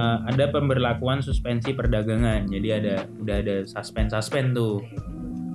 eh, 0.00 0.18
ada 0.32 0.44
pemberlakuan 0.48 1.20
suspensi 1.20 1.76
perdagangan. 1.76 2.48
Jadi 2.48 2.68
ada 2.72 3.04
udah 3.20 3.36
ada 3.36 3.68
suspend 3.68 4.08
suspend 4.08 4.56
tuh. 4.56 4.80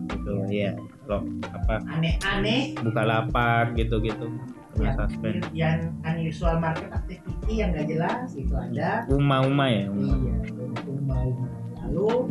gitu 0.06 0.46
ya 0.54 0.78
kalau 1.10 1.26
apa 1.50 1.82
aneh-aneh 1.98 2.78
buka 2.78 3.02
lapak 3.10 3.74
gitu 3.74 3.98
gitu 4.06 4.30
kena 4.78 4.94
ya, 4.94 4.94
suspend 5.02 5.42
yang 5.50 5.90
unusual 6.06 6.62
market 6.62 6.94
activity 6.94 7.66
yang 7.66 7.74
gak 7.74 7.90
jelas 7.90 8.38
itu 8.38 8.54
ada 8.54 9.02
uma 9.10 9.42
uma 9.42 9.66
ya 9.66 9.90
uma. 9.90 10.14
iya 10.14 10.38
mau 11.10 11.34
lalu 11.82 12.30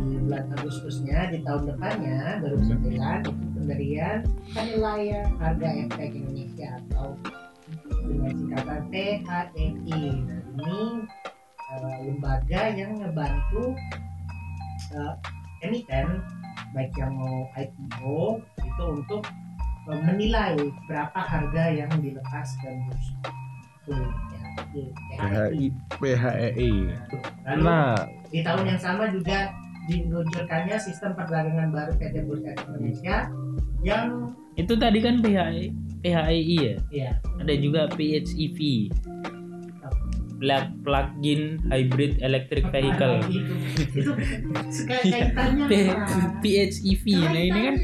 di 0.00 0.16
bulan 0.16 0.48
Agustusnya 0.56 1.28
di 1.28 1.44
tahun 1.44 1.76
depannya 1.76 2.40
2009 2.40 2.88
itu 2.88 3.49
pemberian 3.70 4.26
penilaian 4.50 5.30
harga 5.38 5.86
efek 5.86 6.10
Indonesia 6.18 6.74
atau 6.90 7.14
dengan 8.02 8.34
singkatan 8.34 8.82
PHEI 8.90 10.02
nah 10.26 10.42
ini 10.42 10.82
eh, 11.70 11.98
lembaga 12.02 12.62
yang 12.74 12.98
ngebantu 12.98 13.78
eh, 14.98 15.14
emiten 15.62 16.18
baik 16.74 16.90
yang 16.98 17.14
mau 17.14 17.46
IPO 17.54 18.42
itu 18.42 18.84
untuk 18.90 19.22
eh, 19.86 20.00
menilai 20.02 20.58
berapa 20.90 21.20
harga 21.22 21.70
yang 21.70 21.94
dilepas 22.02 22.50
ke 22.58 22.74
bursa 22.74 23.14
itu 23.86 23.94
ya 25.14 25.46
itu 25.54 25.70
PHEI. 25.94 26.74
Lalu 27.46 27.62
Nah, 27.62 27.94
di 28.34 28.42
tahun 28.42 28.66
yang 28.66 28.80
sama 28.82 29.06
juga 29.14 29.54
diluncurkannya 29.86 30.76
sistem 30.78 31.14
perdagangan 31.14 31.70
baru 31.70 31.92
PT 31.98 32.26
Bursa 32.26 32.50
Indonesia 32.54 33.30
yang 33.80 34.34
itu 34.54 34.74
tadi 34.76 34.98
kan 35.00 35.20
PHI 35.20 35.72
PHII 36.00 36.56
ya? 36.58 36.76
Ya 36.90 37.10
ada 37.38 37.54
juga 37.56 37.88
PHEV 37.92 38.58
plug 40.40 40.66
plug-in 40.80 41.60
hybrid 41.68 42.16
electric 42.20 42.64
vehicle. 42.72 43.20
itu 43.28 43.44
Iya. 45.04 45.28
kaitannya? 45.36 45.64
PHEV 46.40 47.04
nah 47.20 47.42
ini 47.44 47.60
kan 47.60 47.76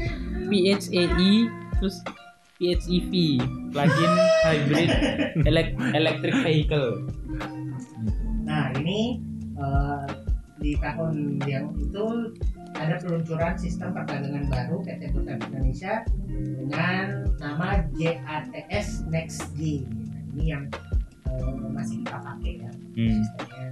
PHEI 0.49 1.33
terus 1.77 2.01
PHEV 2.57 3.13
plug-in 3.69 4.13
hybrid 4.41 4.89
elec- 5.45 5.77
electric 5.93 6.33
vehicle. 6.41 7.05
Nah 8.41 8.73
ini 8.81 9.21
eh, 9.53 10.05
di 10.57 10.73
tahun 10.81 11.37
yang 11.45 11.69
itu 11.77 12.05
ada 12.77 12.95
peluncuran 13.01 13.53
sistem 13.57 13.89
perdagangan 13.93 14.45
baru 14.47 14.75
PT 14.85 15.01
Bursa 15.13 15.33
Indonesia 15.41 15.93
dengan 16.29 17.25
nama 17.41 17.81
JATS 17.97 19.09
Next 19.09 19.53
G. 19.57 19.83
Nah, 19.89 20.21
ini 20.37 20.43
yang 20.53 20.63
eh, 21.27 21.53
masih 21.73 22.05
kita 22.05 22.17
pakai 22.21 22.53
ya 22.61 22.71
Hmm. 22.97 23.13
sistemnya. 23.21 23.69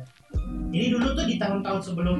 Jadi 0.69 0.85
dulu 0.93 1.07
tuh 1.17 1.25
di 1.25 1.35
tahun-tahun 1.41 1.81
sebelum 1.81 2.17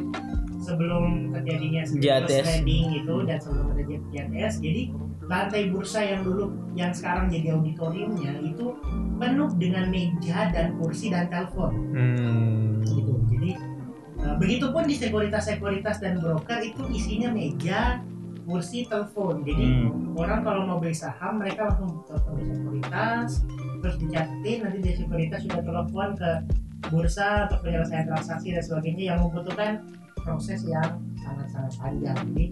sebelum 0.57 1.29
terjadinya 1.29 1.85
JATS. 1.85 2.41
trading 2.41 2.85
itu 2.97 3.15
dan 3.29 3.37
sebelum 3.37 3.65
ada 3.77 3.83
JATS, 3.85 4.53
jadi 4.57 4.81
lantai 5.25 5.73
bursa 5.73 6.01
yang 6.05 6.21
dulu 6.21 6.53
yang 6.77 6.93
sekarang 6.93 7.29
jadi 7.29 7.57
auditoriumnya 7.57 8.41
itu 8.45 8.77
penuh 9.17 9.49
dengan 9.57 9.89
meja 9.89 10.53
dan 10.53 10.77
kursi 10.77 11.09
dan 11.09 11.25
telepon 11.33 11.73
hmm, 11.93 12.85
gitu. 12.85 13.13
Begitupun 14.37 14.83
di 14.85 14.95
sekuritas-sekuritas 14.97 16.03
dan 16.03 16.19
broker 16.19 16.59
itu 16.59 16.83
isinya 16.91 17.31
meja, 17.31 18.03
kursi, 18.45 18.85
telepon. 18.85 19.41
Jadi 19.41 19.65
Hmm. 19.65 20.13
orang 20.13 20.45
kalau 20.45 20.61
mau 20.69 20.77
beli 20.77 20.93
saham 20.93 21.41
mereka 21.41 21.73
langsung 21.73 22.05
telepon 22.05 22.33
di 22.37 22.45
sekuritas, 22.53 23.29
terus 23.81 23.95
dicatin 23.97 24.57
nanti 24.61 24.77
di 24.79 24.91
sekuritas 24.95 25.39
sudah 25.43 25.61
telepon 25.65 26.09
ke 26.13 26.31
bursa 26.93 27.49
untuk 27.49 27.59
penyelesaian 27.65 28.05
transaksi 28.05 28.53
dan 28.53 28.61
sebagainya 28.61 29.03
yang 29.13 29.17
membutuhkan 29.25 29.81
proses 30.21 30.61
yang 30.65 31.01
sangat-sangat 31.17 31.73
panjang. 31.81 32.17
Jadi 32.33 32.45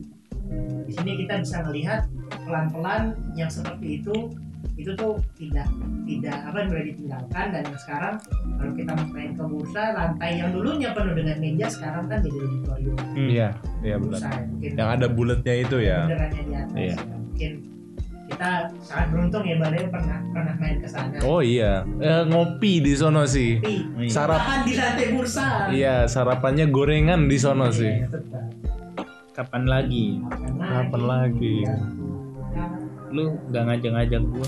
di 0.83 0.91
sini 0.93 1.11
kita 1.25 1.33
bisa 1.41 1.57
melihat 1.65 2.01
pelan-pelan 2.45 3.15
yang 3.37 3.49
seperti 3.49 4.01
itu 4.01 4.33
itu 4.83 4.91
tuh 4.93 5.15
tidak 5.33 5.63
tidak 6.03 6.35
apa 6.43 6.67
boleh 6.67 6.85
ditinggalkan 6.85 7.45
dan 7.49 7.63
yang 7.63 7.79
sekarang 7.79 8.15
kalau 8.53 8.71
kita 8.75 8.91
main 9.09 9.31
ke 9.31 9.43
bursa 9.45 9.83
lantai 9.93 10.31
yang 10.35 10.51
dulunya 10.51 10.91
penuh 10.91 11.15
dengan 11.15 11.37
meja 11.39 11.67
sekarang 11.67 12.05
kan 12.05 12.19
jadi 12.19 12.37
auditorium 12.37 12.97
Hmm. 13.13 13.29
iya, 13.29 13.49
iya 13.79 13.95
bursa 13.95 14.25
benar. 14.25 14.35
ya. 14.35 14.43
mungkin 14.45 14.71
Yang 14.73 14.89
ada 14.91 15.07
bulatnya 15.07 15.53
itu 15.57 15.77
ya. 15.79 15.99
benderannya 16.03 16.41
di 16.41 16.53
atas 16.53 16.75
Iya. 16.75 16.93
ya. 16.93 17.15
mungkin 17.15 17.51
kita 18.23 18.49
sangat 18.81 19.07
beruntung 19.09 19.43
ya 19.43 19.55
Balai 19.57 19.83
pernah 19.85 20.17
pernah 20.29 20.53
main 20.57 20.77
ke 20.77 20.87
sana 20.87 21.15
Oh 21.21 21.39
iya, 21.39 21.73
Eh, 21.97 22.23
ngopi 22.25 22.73
di 22.79 22.93
sono 22.93 23.23
sih. 23.25 23.59
Sarap. 24.07 24.39
tahan 24.41 24.61
di 24.63 24.73
lantai 24.73 25.07
bursa 25.09 25.47
Iya, 25.69 25.95
sarapannya 26.05 26.65
gorengan 26.67 27.25
di 27.25 27.37
sono 27.37 27.69
sih. 27.69 27.87
Iya, 27.93 28.07
betul. 28.09 28.43
kapan 29.31 29.63
lagi 29.65 30.19
Kapan 30.19 30.51
Kapan 30.59 31.01
lagi? 31.03 31.55
Lu 33.13 33.25
nggak 33.47 33.63
ngajak-ngajak 33.63 34.21
gua 34.25 34.47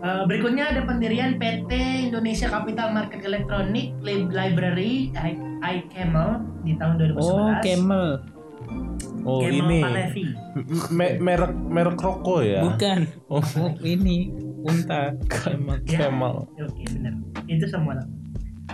Eh, 0.00 0.22
berikutnya 0.24 0.64
ada 0.66 0.80
pendirian 0.82 1.36
PT 1.36 1.68
Indonesia 2.08 2.48
Capital 2.48 2.88
Market 2.90 3.20
Electronic 3.20 3.92
Lib- 4.00 4.32
Library 4.32 5.12
I, 5.12 5.36
iCamel 5.60 6.40
di 6.64 6.72
tahun 6.74 6.96
2011. 6.96 7.20
oh 7.20 7.52
Camel 7.60 8.06
Oh 9.20 9.44
Camel 9.44 9.60
ini 9.60 9.78
Palevi. 9.78 10.24
Me- 10.88 11.20
merek 11.20 11.52
merek 11.52 12.00
rokok 12.00 12.40
ya. 12.40 12.64
bukan 12.64 13.04
Oh, 13.28 13.44
oh, 13.44 13.72
ini 13.84 14.32
unta 14.62 15.12
Camel 15.28 15.84
Ya. 15.84 16.00
Camel. 16.00 16.48
Oke, 16.48 16.84
benar. 16.90 17.12
Itu 17.44 17.68
semua. 17.68 18.00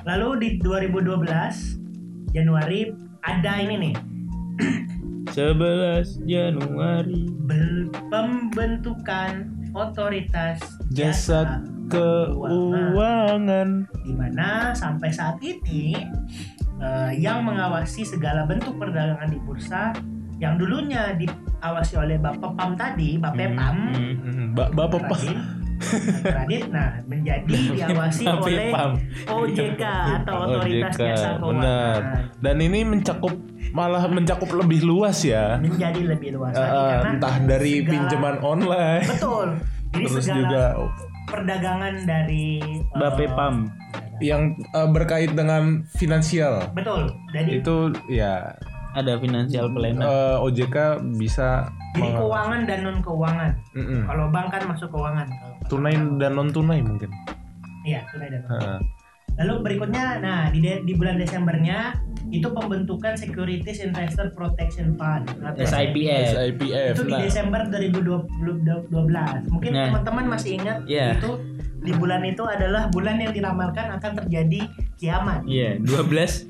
Lalu 0.06 0.28
di 0.38 0.48
2012 0.62 1.82
Januari 2.30 2.86
ada 3.20 3.52
ini 3.58 3.74
nih 3.82 3.94
11 5.37 6.25
Januari 6.25 7.29
pembentukan 8.09 9.53
otoritas 9.77 10.57
Jasa 10.88 11.61
keuangan. 11.92 13.85
di 14.01 14.16
mana 14.16 14.72
sampai 14.72 15.12
saat 15.12 15.37
ini 15.44 15.92
eh, 16.81 17.12
yang 17.20 17.44
mengawasi 17.44 18.01
segala 18.01 18.49
bentuk 18.49 18.81
perdagangan 18.81 19.29
di 19.29 19.37
bursa 19.44 19.92
yang 20.40 20.57
dulunya 20.57 21.12
diawasi 21.12 22.01
oleh 22.01 22.16
Bapepam 22.16 22.72
tadi, 22.72 23.20
Bapepam, 23.20 23.92
Hmm. 23.92 24.16
Hmm, 24.16 24.46
Ba- 24.57 24.72
Bapak 24.72 25.05
Pak. 25.05 25.20
Radit, 26.22 26.64
nah 26.68 26.88
menjadi 27.04 27.52
diawasi 27.76 28.24
oleh. 28.24 28.70
OJK 29.26 29.82
atau 30.22 30.34
Otoritas 30.46 30.92
OJK, 30.92 31.02
Jasa 31.06 31.28
Oh, 31.36 31.50
benar. 31.50 31.96
Keuangan 31.96 32.38
Dan 32.38 32.56
ini 32.60 32.80
mencakup 32.82 33.34
malah 33.68 34.04
mencakup 34.06 34.50
lebih 34.54 34.80
luas 34.82 35.20
ya. 35.20 35.58
menjadi 35.58 36.00
lebih 36.06 36.34
luas 36.34 36.50
Eh, 36.50 36.58
lagi 36.58 36.72
eh, 36.72 36.88
karena 36.94 37.10
entah 37.12 37.36
dari 37.40 37.72
segala- 37.74 37.90
pinjaman 37.90 38.36
online 38.40 39.04
betul. 39.06 39.46
Jadi 39.86 40.04
terus 40.04 40.12
segala 40.22 40.38
juga 40.38 40.62
perdagangan 41.26 41.94
dari 42.04 42.44
eh, 42.62 42.94
Bapepam 42.94 43.54
yang 44.18 44.42
eh, 44.56 44.88
berkait 44.88 45.30
dengan 45.30 45.62
finansial. 45.92 46.72
Betul. 46.72 47.12
Jadi 47.30 47.50
Itu 47.60 47.76
ya 48.06 48.56
ada 48.96 49.12
financial 49.16 49.68
planner 49.68 50.00
eh, 50.02 50.37
OJK 50.40 50.76
bisa 51.14 51.68
jadi 51.92 52.00
meng- 52.02 52.16
keuangan 52.18 52.61
dan 52.64 52.78
non 52.80 52.98
keuangan. 52.98 53.52
Mm-mm. 53.72 54.00
Kalau 54.04 54.24
bank 54.30 54.48
kan 54.50 54.62
masuk 54.64 54.88
keuangan. 54.88 55.28
Kalau- 55.28 55.68
tunai 55.68 55.92
dan 56.16 56.32
non 56.32 56.48
tunai 56.48 56.80
mungkin. 56.80 57.12
Iya, 57.82 58.09
tunai 58.09 58.28
dan 58.28 58.40
non. 58.42 58.50
Heeh. 58.52 58.80
Lalu 59.37 59.54
berikutnya, 59.62 60.16
nah 60.16 60.48
di, 60.48 60.59
de- 60.59 60.80
di 60.82 60.92
bulan 60.92 61.14
Desembernya 61.14 61.92
itu 62.26 62.48
pembentukan 62.48 63.12
Securities 63.14 63.85
Investor 63.85 64.32
Protection 64.32 64.96
Fund 64.96 65.28
atau 65.37 65.61
SIPF 65.61 66.32
SIPF. 66.32 66.96
Itu 66.96 67.04
di 67.04 67.12
Nah, 67.12 67.20
Desember 67.20 67.61
2012. 67.68 68.88
Mungkin 69.46 69.70
Nah. 69.70 69.85
teman-teman 69.87 70.24
masih 70.26 70.50
ingat 70.56 70.78
Iya. 70.85 71.16
itu 71.16 71.30
di 71.78 71.92
bulan 71.92 72.24
itu 72.24 72.42
adalah 72.42 72.88
bulan 72.88 73.16
yang 73.18 73.30
diramalkan 73.30 73.92
akan 73.92 74.12
terjadi 74.16 74.66
kiamat. 74.96 75.44
iya 75.44 75.76
12 75.78 76.48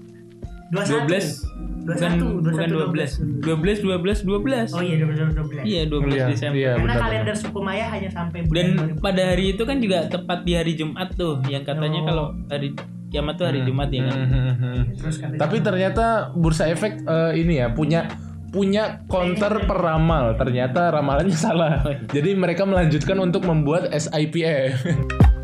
21. 0.68 1.06
12 1.06 1.54
bukan 1.86 2.10
21, 2.18 2.42
bukan 2.42 2.66
12 2.66 3.22
12 3.46 4.26
12 4.26 4.26
12 4.26 4.74
Oh 4.74 4.82
iya 4.82 4.96
2012. 4.98 5.62
iya 5.62 5.82
12 5.84 6.10
Iya, 6.10 6.24
Desember 6.26 6.56
iya. 6.56 6.70
Karena 6.74 6.82
benar, 6.84 6.98
kalender 7.00 7.36
suku 7.36 7.58
Maya 7.60 7.86
hanya 7.88 8.10
sampai 8.10 8.38
bulan 8.42 8.64
dan 8.66 8.70
2000. 8.90 8.98
pada 9.00 9.22
hari 9.24 9.44
itu 9.48 9.62
kan 9.62 9.76
juga 9.78 9.98
tepat 10.06 10.38
di 10.42 10.52
hari 10.52 10.72
Jumat 10.74 11.08
tuh 11.14 11.38
yang 11.46 11.62
katanya 11.62 12.00
Oh. 12.00 12.04
kalau 12.04 12.24
hari 12.48 12.68
kiamat 13.06 13.34
tuh 13.36 13.46
hari 13.46 13.62
Jumat 13.62 13.88
ya 13.88 14.02
kan 14.02 14.18
Mhm. 14.18 14.74
Terus 14.96 15.16
katanya- 15.16 15.40
Tapi 15.40 15.56
ternyata 15.60 16.04
bursa 16.32 16.66
efek 16.66 16.92
eh, 17.00 17.32
ini 17.36 17.54
ya 17.56 17.70
punya 17.70 18.10
punya 18.46 19.04
counter 19.04 19.62
peramal. 19.62 20.32
Ternyata 20.34 20.88
ramalannya 20.90 21.36
salah. 21.36 21.84
Jadi 22.10 22.32
mereka 22.32 22.64
melanjutkan 22.64 23.20
untuk 23.20 23.44
membuat 23.44 23.92
SIPF. 23.92 24.80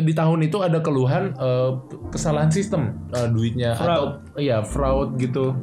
di 0.00 0.12
tahun 0.16 0.44
itu 0.44 0.60
ada 0.64 0.80
keluhan 0.80 1.36
eh, 1.36 1.70
kesalahan 2.10 2.50
sistem 2.50 2.96
eh, 3.12 3.28
duitnya 3.28 3.76
Fraud. 3.76 3.88
atau 3.88 4.04
iya 4.40 4.64
fraud 4.64 5.16
gitu. 5.20 5.56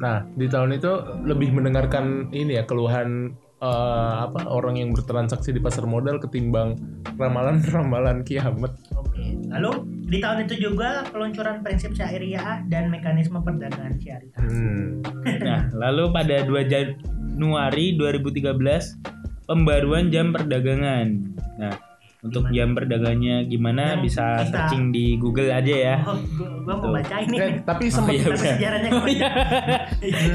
Nah, 0.00 0.24
di 0.32 0.48
tahun 0.48 0.80
itu 0.80 0.92
lebih 1.28 1.52
mendengarkan 1.52 2.32
ini 2.32 2.56
ya 2.56 2.64
keluhan 2.64 3.36
eh, 3.60 4.14
apa 4.26 4.48
orang 4.48 4.80
yang 4.80 4.90
bertransaksi 4.96 5.52
di 5.52 5.60
pasar 5.60 5.84
modal 5.84 6.18
ketimbang 6.18 6.76
ramalan-ramalan 7.20 8.24
kiamat. 8.24 8.72
Oke. 8.96 9.36
Lalu 9.52 9.70
di 10.10 10.18
tahun 10.18 10.48
itu 10.48 10.70
juga 10.70 11.06
peluncuran 11.12 11.62
prinsip 11.62 11.94
syariah 11.94 12.64
dan 12.66 12.90
mekanisme 12.90 13.38
perdagangan 13.44 13.94
syariah. 14.00 14.40
Hmm. 14.40 15.04
Nah, 15.44 15.60
lalu 15.76 16.10
pada 16.10 16.42
2 16.42 16.66
Januari 16.66 17.94
2013 17.94 19.46
pembaruan 19.50 20.14
jam 20.14 20.30
perdagangan. 20.30 21.34
Nah, 21.58 21.89
untuk 22.20 22.44
jam 22.50 22.72
perdagangnya 22.72 23.42
gimana 23.44 23.96
Yang 23.96 24.02
bisa 24.06 24.24
kita- 24.38 24.48
searching 24.50 24.90
di 24.90 25.16
Google 25.16 25.48
aja 25.48 25.72
ya. 25.72 25.96
Oh, 26.02 26.20
gua, 26.30 26.48
gua 26.62 26.74
mau 26.78 26.92
baca 26.92 27.16
ini. 27.18 27.36
Eh, 27.36 27.52
tapi 27.62 27.84
Oh, 27.86 27.90
sempat 27.90 28.12
iya, 28.12 28.20
Tapi 28.20 28.30
udah. 28.30 28.54
sejarahnya 28.54 28.90
Oh, 28.90 29.06
iya. 29.06 29.30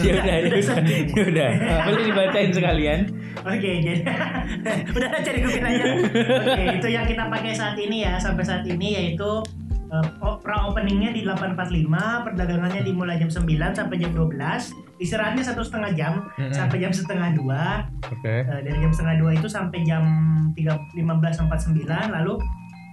ya 0.02 0.12
udah, 0.12 0.36
ya 0.36 0.44
udah, 0.44 0.60
ya 1.06 1.24
udah. 1.26 1.50
Boleh 1.86 2.04
dibacain 2.04 2.50
sekalian. 2.50 3.00
Oke, 3.38 3.72
jadi 3.78 4.02
udah 4.98 5.10
cari 5.16 5.40
Google 5.40 5.62
aja. 5.64 5.84
Oke, 6.50 6.64
itu 6.76 6.88
yang 6.90 7.06
kita 7.06 7.24
pakai 7.28 7.52
saat 7.52 7.78
ini 7.78 7.98
ya, 8.02 8.18
sampai 8.18 8.42
saat 8.42 8.66
ini 8.66 8.88
yaitu 8.96 9.32
uh, 10.02 10.36
pra 10.42 10.68
openingnya 10.68 11.12
di 11.12 11.22
8.45, 11.24 11.88
perdagangannya 12.26 12.82
dimulai 12.84 13.16
jam 13.20 13.30
9 13.30 13.46
sampai 13.78 13.96
jam 14.02 14.12
12, 14.12 15.00
istirahatnya 15.00 15.44
satu 15.44 15.62
setengah 15.64 15.92
jam 15.96 16.14
Mm-mm. 16.36 16.56
sampai 16.56 16.78
jam 16.80 16.92
setengah 16.92 17.36
dua, 17.36 17.86
Oke. 18.12 18.36
Uh, 18.48 18.60
dari 18.64 18.78
jam 18.80 18.92
setengah 18.92 19.16
dua 19.20 19.32
itu 19.36 19.48
sampai 19.48 19.80
jam 19.84 20.04
3.15.49, 20.56 22.16
lalu 22.16 22.40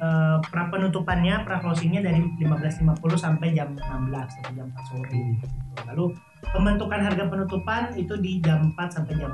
uh, 0.03 0.38
pra 0.50 0.66
penutupannya, 0.70 1.46
pra 1.46 1.62
closingnya 1.62 2.03
dari 2.03 2.22
15.50 2.42 2.98
sampai 3.16 3.55
jam 3.55 3.74
16 3.78 3.82
sampai 4.11 4.53
jam 4.59 4.66
4 4.74 4.88
sore. 4.90 5.11
gitu. 5.14 5.46
Lalu 5.88 6.05
pembentukan 6.50 7.00
harga 7.00 7.24
penutupan 7.30 7.82
itu 7.94 8.14
di 8.18 8.42
jam 8.42 8.74
4 8.74 8.96
sampai 8.98 9.14
jam 9.16 9.30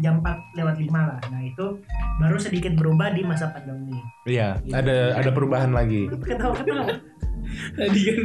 jam 0.00 0.20
4 0.20 0.56
lewat 0.56 0.74
5 0.80 0.90
lah. 0.90 1.20
Nah, 1.30 1.42
itu 1.44 1.66
baru 2.20 2.36
sedikit 2.40 2.72
berubah 2.76 3.12
di 3.12 3.22
masa 3.24 3.52
pandemi. 3.52 4.00
Iya, 4.24 4.60
ada 4.72 5.18
ada 5.18 5.30
perubahan 5.30 5.72
lagi. 5.72 6.08
Ketawa-ketawa. 6.28 6.96
Tadi 7.76 8.00
kan 8.08 8.20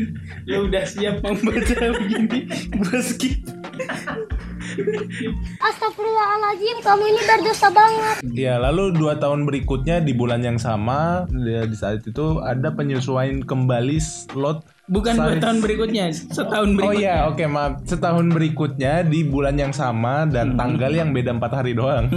lo 0.47 0.71
udah 0.71 0.83
siap 0.87 1.19
membaca 1.21 1.91
begini, 1.91 2.47
gue 2.71 2.99
skip. 3.03 3.35
Astagfirullahaladzim, 5.59 6.77
kamu 6.83 7.03
ini 7.03 7.21
berdosa 7.27 7.67
banget. 7.73 8.15
Ya, 8.31 8.55
lalu 8.61 8.95
dua 8.95 9.19
tahun 9.19 9.43
berikutnya 9.43 9.99
di 9.99 10.15
bulan 10.15 10.43
yang 10.45 10.55
sama 10.55 11.27
di, 11.29 11.51
di 11.67 11.75
saat 11.75 12.05
itu 12.05 12.39
ada 12.43 12.71
penyesuaian 12.71 13.43
kembali 13.43 13.99
slot. 13.99 14.63
Bukan 14.89 15.13
dua 15.13 15.25
Saris- 15.31 15.39
tahun 15.39 15.57
berikutnya, 15.59 16.05
setahun 16.09 16.65
Oh 16.67 16.75
berikutnya. 16.75 16.99
iya, 16.99 17.15
oke 17.25 17.45
maaf. 17.45 17.71
Setahun 17.83 18.25
berikutnya 18.27 18.93
di 19.03 19.21
bulan 19.21 19.53
yang 19.53 19.69
sama 19.69 20.25
dan 20.25 20.53
tanggal 20.55 20.89
yang 20.89 21.13
beda 21.13 21.31
empat 21.31 21.51
hari 21.55 21.73
doang. 21.73 22.09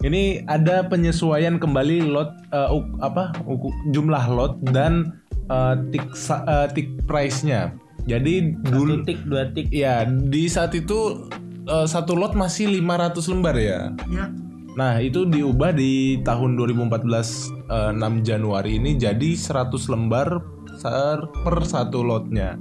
Ini 0.00 0.22
ada 0.46 0.82
penyesuaian 0.82 1.56
kembali 1.56 2.02
lot 2.04 2.34
eh, 2.50 2.68
uk- 2.70 2.98
apa 2.98 3.30
uku- 3.44 3.70
jumlah 3.88 4.24
lot 4.26 4.58
dan 4.66 5.14
eh, 5.46 5.74
tik 5.90 6.10
sa- 6.12 6.42
eh, 6.42 6.66
tik 6.68 7.04
price-nya. 7.04 7.70
Jadi 8.02 8.50
Satu 8.56 8.72
dulu 8.72 8.92
tik, 9.04 9.18
dua 9.22 9.46
tik. 9.48 9.70
ya 9.70 10.02
di 10.02 10.48
saat 10.48 10.72
itu 10.72 11.28
eh, 11.64 11.86
satu 11.86 12.16
lot 12.16 12.32
masih 12.32 12.66
500 12.72 13.28
lembar 13.28 13.54
ya. 13.54 13.92
Ya, 14.08 14.26
Nah, 14.72 14.96
itu 14.98 15.22
diubah 15.22 15.70
di 15.70 16.16
tahun 16.18 16.56
2014 16.56 17.52
eh, 17.68 17.92
6 17.92 18.02
Januari 18.22 18.80
ini 18.80 18.96
jadi 18.96 19.36
100 19.36 19.68
lembar 19.86 20.40
per 20.82 21.62
satu 21.62 22.02
lotnya. 22.02 22.58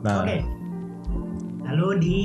Nah, 0.00 0.24
oke. 0.24 0.38
Lalu 1.64 1.88
di 2.00 2.18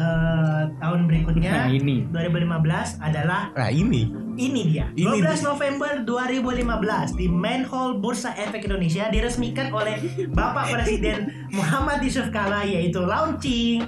eh, 0.00 0.62
tahun 0.80 1.00
berikutnya 1.04 1.50
Nah, 1.52 1.68
ini. 1.68 2.08
2015 2.08 3.04
adalah 3.04 3.52
nah 3.52 3.70
ini 3.70 4.08
Ini 4.40 4.60
dia. 4.72 4.88
Ini 4.96 5.20
12 5.20 5.44
November 5.44 5.90
2015 6.08 7.20
di 7.20 7.28
Main 7.28 7.68
Hall 7.68 8.00
Bursa 8.00 8.32
Efek 8.40 8.64
Indonesia 8.64 9.12
diresmikan 9.12 9.68
oleh 9.68 10.00
Bapak 10.32 10.72
Presiden 10.72 11.28
Muhammad 11.58 12.00
Yusuf 12.00 12.32
Kala 12.32 12.64
yaitu 12.64 13.04
launching 13.04 13.84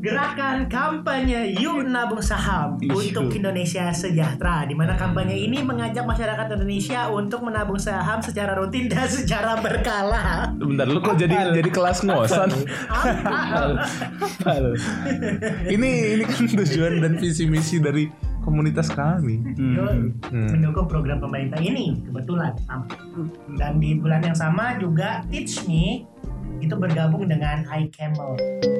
gerakan 0.00 0.64
kampanye 0.72 1.52
Yuk 1.60 1.84
Nabung 1.84 2.24
Saham 2.24 2.80
Isu. 2.80 3.12
untuk 3.12 3.36
Indonesia 3.36 3.92
Sejahtera 3.92 4.64
di 4.64 4.72
mana 4.72 4.96
kampanye 4.96 5.36
ini 5.36 5.60
mengajak 5.60 6.08
masyarakat 6.08 6.56
Indonesia 6.56 7.12
untuk 7.12 7.44
menabung 7.44 7.76
saham 7.76 8.24
secara 8.24 8.56
rutin 8.56 8.88
dan 8.88 9.04
secara 9.04 9.60
berkala. 9.60 10.56
bentar 10.56 10.88
lu 10.88 11.04
kok 11.04 11.20
jadi 11.20 11.52
jadi 11.52 11.70
kelas 11.70 12.08
ngosan. 12.08 12.48
Ini 15.68 15.90
ini 16.16 16.24
kan 16.24 16.48
tujuan 16.48 17.04
dan 17.04 17.20
visi 17.20 17.44
misi 17.44 17.76
dari 17.76 18.08
komunitas 18.40 18.88
kami. 18.88 19.36
Hmm. 19.52 20.16
Hmm. 20.32 20.48
mendukung 20.48 20.88
program 20.88 21.20
pemerintah 21.20 21.60
ini 21.60 22.00
kebetulan 22.08 22.56
dan 23.60 23.76
di 23.76 24.00
bulan 24.00 24.24
yang 24.24 24.36
sama 24.36 24.80
juga 24.80 25.20
Teach 25.28 25.68
Me 25.68 26.08
itu 26.60 26.72
bergabung 26.72 27.28
dengan 27.28 27.68
iCamel 27.68 28.79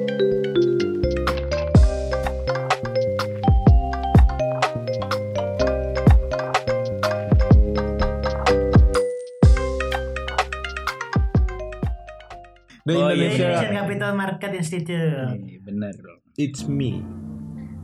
The 12.91 12.99
Oh, 12.99 13.07
iya, 13.07 13.15
Indonesia 13.15 13.45
Indonesian 13.47 13.73
Capital 13.73 14.11
Market 14.13 14.51
Institute 14.51 15.31
Iya, 15.39 15.59
benar 15.63 15.93
dong. 15.95 16.19
It's 16.35 16.67
me. 16.67 16.99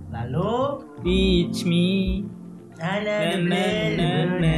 lalu 0.07 0.83
Teach 1.03 1.67
me. 1.67 1.87
Na, 2.77 3.01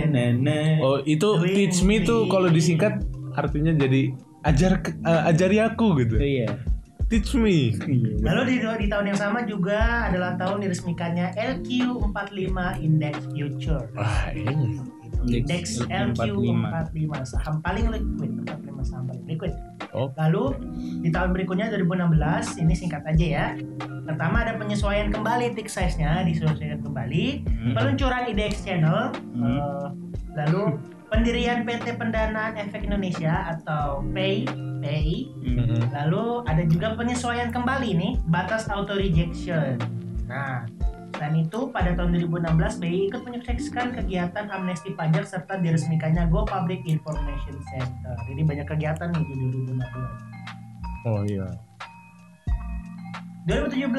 na, 0.06 0.26
na. 0.36 0.60
Oh, 0.84 1.00
itu 1.02 1.28
teach 1.42 1.82
me 1.82 2.04
tuh 2.04 2.28
kalau 2.28 2.52
disingkat 2.52 3.02
artinya 3.34 3.72
jadi 3.74 4.14
ajar 4.44 4.82
eh, 4.84 5.22
ajari 5.32 5.58
aku 5.64 5.98
gitu. 6.04 6.16
Oh, 6.20 6.24
iya. 6.24 6.48
Teach 7.10 7.34
me. 7.34 7.74
Iya. 7.74 8.22
Lalu 8.22 8.42
di, 8.46 8.56
di 8.62 8.88
tahun 8.92 9.06
yang 9.10 9.20
sama 9.20 9.42
juga 9.48 10.06
adalah 10.12 10.38
tahun 10.38 10.62
diresmikannya 10.68 11.34
LQ45 11.34 12.58
Index 12.86 13.16
Future. 13.34 13.90
Wah, 13.98 14.30
ini. 14.36 14.78
Index 15.26 15.82
LQ45. 15.90 16.54
LQ45 16.94 17.12
saham 17.26 17.56
paling 17.66 17.90
liquid, 17.92 18.32
45 19.40 19.48
saham 19.48 19.48
paling 19.48 19.56
liquid. 19.56 19.56
Oh. 19.90 20.08
Lalu 20.20 20.44
di 21.02 21.10
tahun 21.10 21.32
berikutnya 21.34 21.72
2016 21.74 22.60
ini 22.62 22.74
singkat 22.76 23.02
aja 23.08 23.26
ya. 23.26 23.46
Pertama 24.06 24.42
ada 24.46 24.58
penyesuaian 24.58 25.10
kembali 25.10 25.54
tick 25.58 25.70
size-nya 25.70 26.26
disesuaikan 26.26 26.82
kembali, 26.82 27.46
Hmm. 27.46 27.74
peluncuran 27.78 28.30
IDX 28.30 28.66
channel, 28.66 29.14
Hmm. 29.34 29.46
eh, 29.46 29.88
lalu 30.38 30.78
pendirian 31.10 31.66
PT 31.66 31.98
Pendanaan 31.98 32.58
Efek 32.58 32.86
Indonesia 32.86 33.58
atau 33.58 34.06
PEI, 34.14 34.46
PEI 34.82 35.18
Hmm. 35.42 35.90
Lalu 35.94 36.26
ada 36.46 36.64
juga 36.66 36.94
penyesuaian 36.98 37.50
kembali 37.50 37.90
nih 37.98 38.14
batas 38.30 38.70
auto 38.70 38.94
rejection. 38.98 39.78
Nah, 40.30 40.70
selain 41.16 41.46
itu 41.46 41.60
pada 41.74 41.96
tahun 41.98 42.16
2016 42.16 42.82
BI 42.82 43.00
ikut 43.10 43.22
menyukseskan 43.26 43.96
kegiatan 43.96 44.46
amnesti 44.50 44.94
pajak 44.94 45.26
serta 45.26 45.58
diresmikannya 45.60 46.30
Go 46.30 46.46
Public 46.46 46.86
Information 46.86 47.58
Center. 47.74 48.14
Jadi 48.30 48.42
banyak 48.46 48.68
kegiatan 48.68 49.10
nih 49.14 49.24
di 49.26 49.34
2016. 49.74 51.08
Oh 51.08 51.22
iya. 51.26 51.48
2017. 53.48 53.90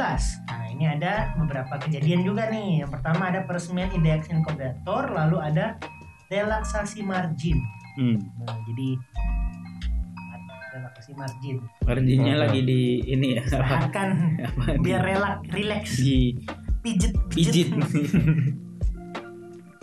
Nah, 0.46 0.66
ini 0.70 0.84
ada 0.86 1.34
beberapa 1.34 1.74
kejadian 1.82 2.22
juga 2.22 2.46
nih. 2.52 2.86
Yang 2.86 2.90
pertama 2.94 3.34
ada 3.34 3.42
peresmian 3.42 3.90
index 3.90 4.30
inkubator, 4.30 5.10
lalu 5.10 5.42
ada 5.42 5.74
relaksasi 6.30 7.02
margin. 7.02 7.58
Hmm. 7.98 8.22
Nah, 8.38 8.54
jadi 8.70 8.88
relaksasi 10.70 11.12
margin. 11.18 11.56
Marginnya 11.82 12.34
Oh. 12.38 12.40
lagi 12.46 12.60
di 12.62 12.80
ini 13.10 13.28
ya. 13.34 13.42
Apa? 13.58 13.90
biar 14.86 15.02
relak, 15.02 15.42
relax. 15.50 15.98
Di 15.98 16.38
pijet 16.80 17.12
pijit. 17.28 17.68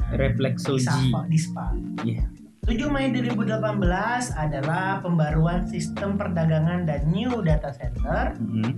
Refleksoji. 0.08 0.88
di 0.88 1.10
spa, 1.10 1.22
di 1.28 1.40
spa. 1.40 1.66
Iya. 2.02 2.24
7 2.64 2.92
Mei 2.92 3.12
2018 3.12 3.64
adalah 4.34 5.00
pembaruan 5.00 5.64
sistem 5.64 6.16
perdagangan 6.16 6.84
dan 6.84 7.08
new 7.08 7.40
data 7.40 7.72
center. 7.72 8.36
Hmm. 8.36 8.72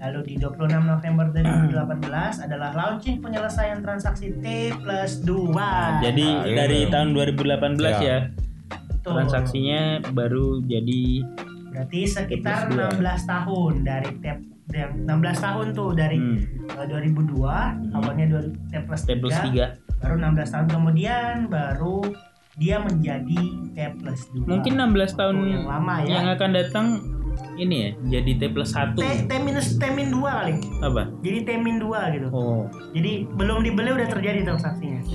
Lalu 0.00 0.20
di 0.24 0.34
26 0.36 0.80
November 0.80 1.28
2018 1.28 2.40
adalah 2.40 2.72
launching 2.72 3.20
penyelesaian 3.20 3.84
transaksi 3.84 4.32
T 4.40 4.72
plus 4.80 5.20
2. 5.24 5.52
Nah, 5.52 6.00
jadi 6.00 6.24
Nah, 6.26 6.44
iya. 6.44 6.56
dari 6.56 6.80
tahun 6.88 7.12
2018 7.12 7.76
Ya. 7.80 8.00
ya 8.00 8.18
Betul. 8.88 9.12
transaksinya 9.16 9.80
baru 10.12 10.64
jadi 10.64 11.24
berarti 11.70 12.00
sekitar 12.02 12.68
T 12.68 12.72
plus 12.72 12.96
dua. 12.96 13.12
16 13.16 13.24
tahun 13.28 13.72
dari 13.84 14.10
T 14.16 14.24
yang 14.74 14.92
16 15.06 15.46
tahun 15.46 15.66
tuh 15.74 15.90
dari 15.94 16.18
hmm, 16.18 16.74
eh, 16.78 16.86
2002 16.86 17.96
awalnya 17.96 18.26
2 18.38 18.70
T 18.70 18.74
plus 18.86 19.02
T 19.06 19.10
plus 19.18 19.36
3, 19.36 19.78
3 19.78 20.00
baru 20.00 20.14
16 20.18 20.54
tahun 20.54 20.66
kemudian 20.70 21.34
baru 21.50 21.98
dia 22.58 22.76
menjadi 22.82 23.40
T 23.74 23.78
plus 23.98 24.20
2 24.32 24.46
mungkin 24.48 24.72
16 24.78 25.18
tahun 25.18 25.36
yang 25.46 25.64
lama 25.66 25.94
ya. 26.04 26.10
yang 26.20 26.26
akan 26.34 26.50
datang 26.54 26.86
ini 27.56 27.76
ya 27.76 27.90
jadi 28.20 28.30
T 28.36 28.42
plus 28.52 28.70
satu 28.72 28.98
T, 29.00 29.28
T 29.28 29.32
minus 29.40 29.76
T 29.76 29.82
min 29.92 30.12
2 30.12 30.20
kali. 30.20 30.54
apa? 30.82 31.02
Jadi 31.20 31.38
T 31.46 31.50
min 31.60 31.76
2 31.78 32.14
gitu. 32.16 32.28
oh. 32.32 32.64
Jadi 32.92 33.28
belum 33.36 33.64
dibeli 33.64 33.90
udah 33.94 34.08
terjadi 34.08 34.46
transaksinya. 34.46 35.00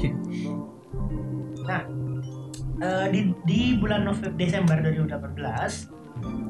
Nah, 1.65 1.81
eh, 2.77 3.07
di, 3.09 3.33
di 3.49 3.73
bulan 3.81 4.05
November 4.05 4.37
Desember 4.37 4.77
2018 4.85 6.04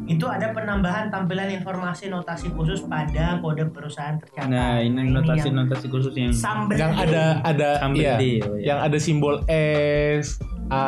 itu 0.05 0.25
ada 0.29 0.53
penambahan 0.53 1.09
tampilan 1.09 1.49
informasi 1.49 2.13
notasi 2.13 2.53
khusus 2.53 2.85
pada 2.85 3.41
kode 3.41 3.73
perusahaan 3.73 4.21
tercatat. 4.21 4.53
nah 4.53 4.77
ini 4.77 5.01
yang 5.01 5.09
notasi 5.17 5.49
notasi 5.49 5.89
khusus 5.89 6.13
yang 6.13 6.29
yang 6.77 6.93
D. 6.93 7.01
ada 7.09 7.23
ada 7.41 7.69
Sambil 7.81 8.01
iya, 8.05 8.15
D, 8.21 8.23
oh, 8.45 8.53
iya. 8.53 8.65
yang 8.69 8.79
ada 8.85 8.97
simbol 9.01 9.41
S 9.49 10.37
A 10.69 10.85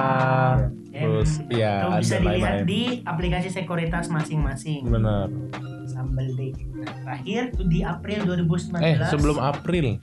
Ya, 0.98 1.06
terus 1.06 1.32
ya 1.54 1.74
ada 1.86 2.02
bisa 2.02 2.18
dilihat 2.18 2.66
lain-lain. 2.66 2.66
di 2.66 2.82
aplikasi 3.06 3.54
sekuritas 3.54 4.10
masing-masing. 4.10 4.82
benar 4.90 5.30
Sambel 5.86 6.34
D. 6.34 6.58
Nah, 6.74 6.90
terakhir 7.06 7.54
di 7.70 7.86
April 7.86 8.26
2019 8.26 8.82
eh 8.82 8.98
sebelum 9.06 9.38
April 9.38 10.02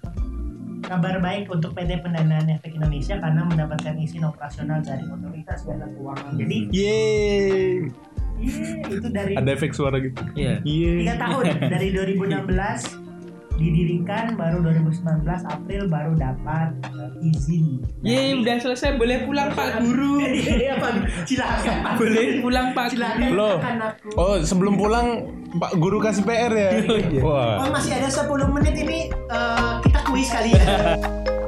kabar 0.84 1.16
baik 1.18 1.48
untuk 1.50 1.72
PT 1.74 2.04
Pendanaan 2.04 2.46
Efek 2.46 2.76
Indonesia 2.76 3.16
karena 3.18 3.42
mendapatkan 3.42 3.96
izin 3.96 4.22
operasional 4.22 4.84
dari 4.84 5.02
otoritas 5.08 5.64
jasa 5.64 5.86
keuangan. 5.96 6.36
Jadi 6.36 6.56
yeay 6.70 7.88
iya, 8.36 8.82
itu 8.88 9.08
dari 9.08 9.32
ada 9.34 9.50
efek 9.50 9.70
suara 9.70 9.96
gitu 9.98 10.18
Iya. 10.34 10.58
yeay 10.62 11.02
tiga 11.02 11.14
tahun 11.20 11.44
dari 11.64 11.88
2016 11.90 13.04
didirikan 13.54 14.34
baru 14.34 14.66
2019 14.66 15.22
April 15.46 15.86
baru 15.86 16.18
dapat 16.18 16.74
uh, 16.90 17.06
izin. 17.22 17.78
Yeay, 18.02 18.34
udah 18.34 18.58
selesai 18.58 18.98
boleh 18.98 19.22
pulang 19.22 19.54
Pak 19.54 19.78
Guru. 19.78 20.26
Iya 20.58 20.74
Pak, 20.74 20.92
silakan 21.22 21.76
Pak. 21.80 21.92
boleh 21.94 22.26
pulang 22.42 22.74
Pak 22.74 22.86
Silakan 22.90 23.30
Loh. 23.30 23.62
oh 24.18 24.42
sebelum 24.42 24.74
pulang 24.74 25.06
Pak 25.54 25.78
Guru 25.78 26.02
kasih 26.02 26.26
PR 26.26 26.50
ya 26.50 26.70
Iya. 26.82 27.22
Oh 27.22 27.30
wah 27.30 27.70
masih 27.70 27.94
ada 27.94 28.10
10 28.10 28.26
menit 28.50 28.74
ini 28.74 28.98
eh, 29.06 29.72
kita 29.86 29.98
kuis 30.02 30.28
kali 30.28 30.50
ya. 30.50 30.62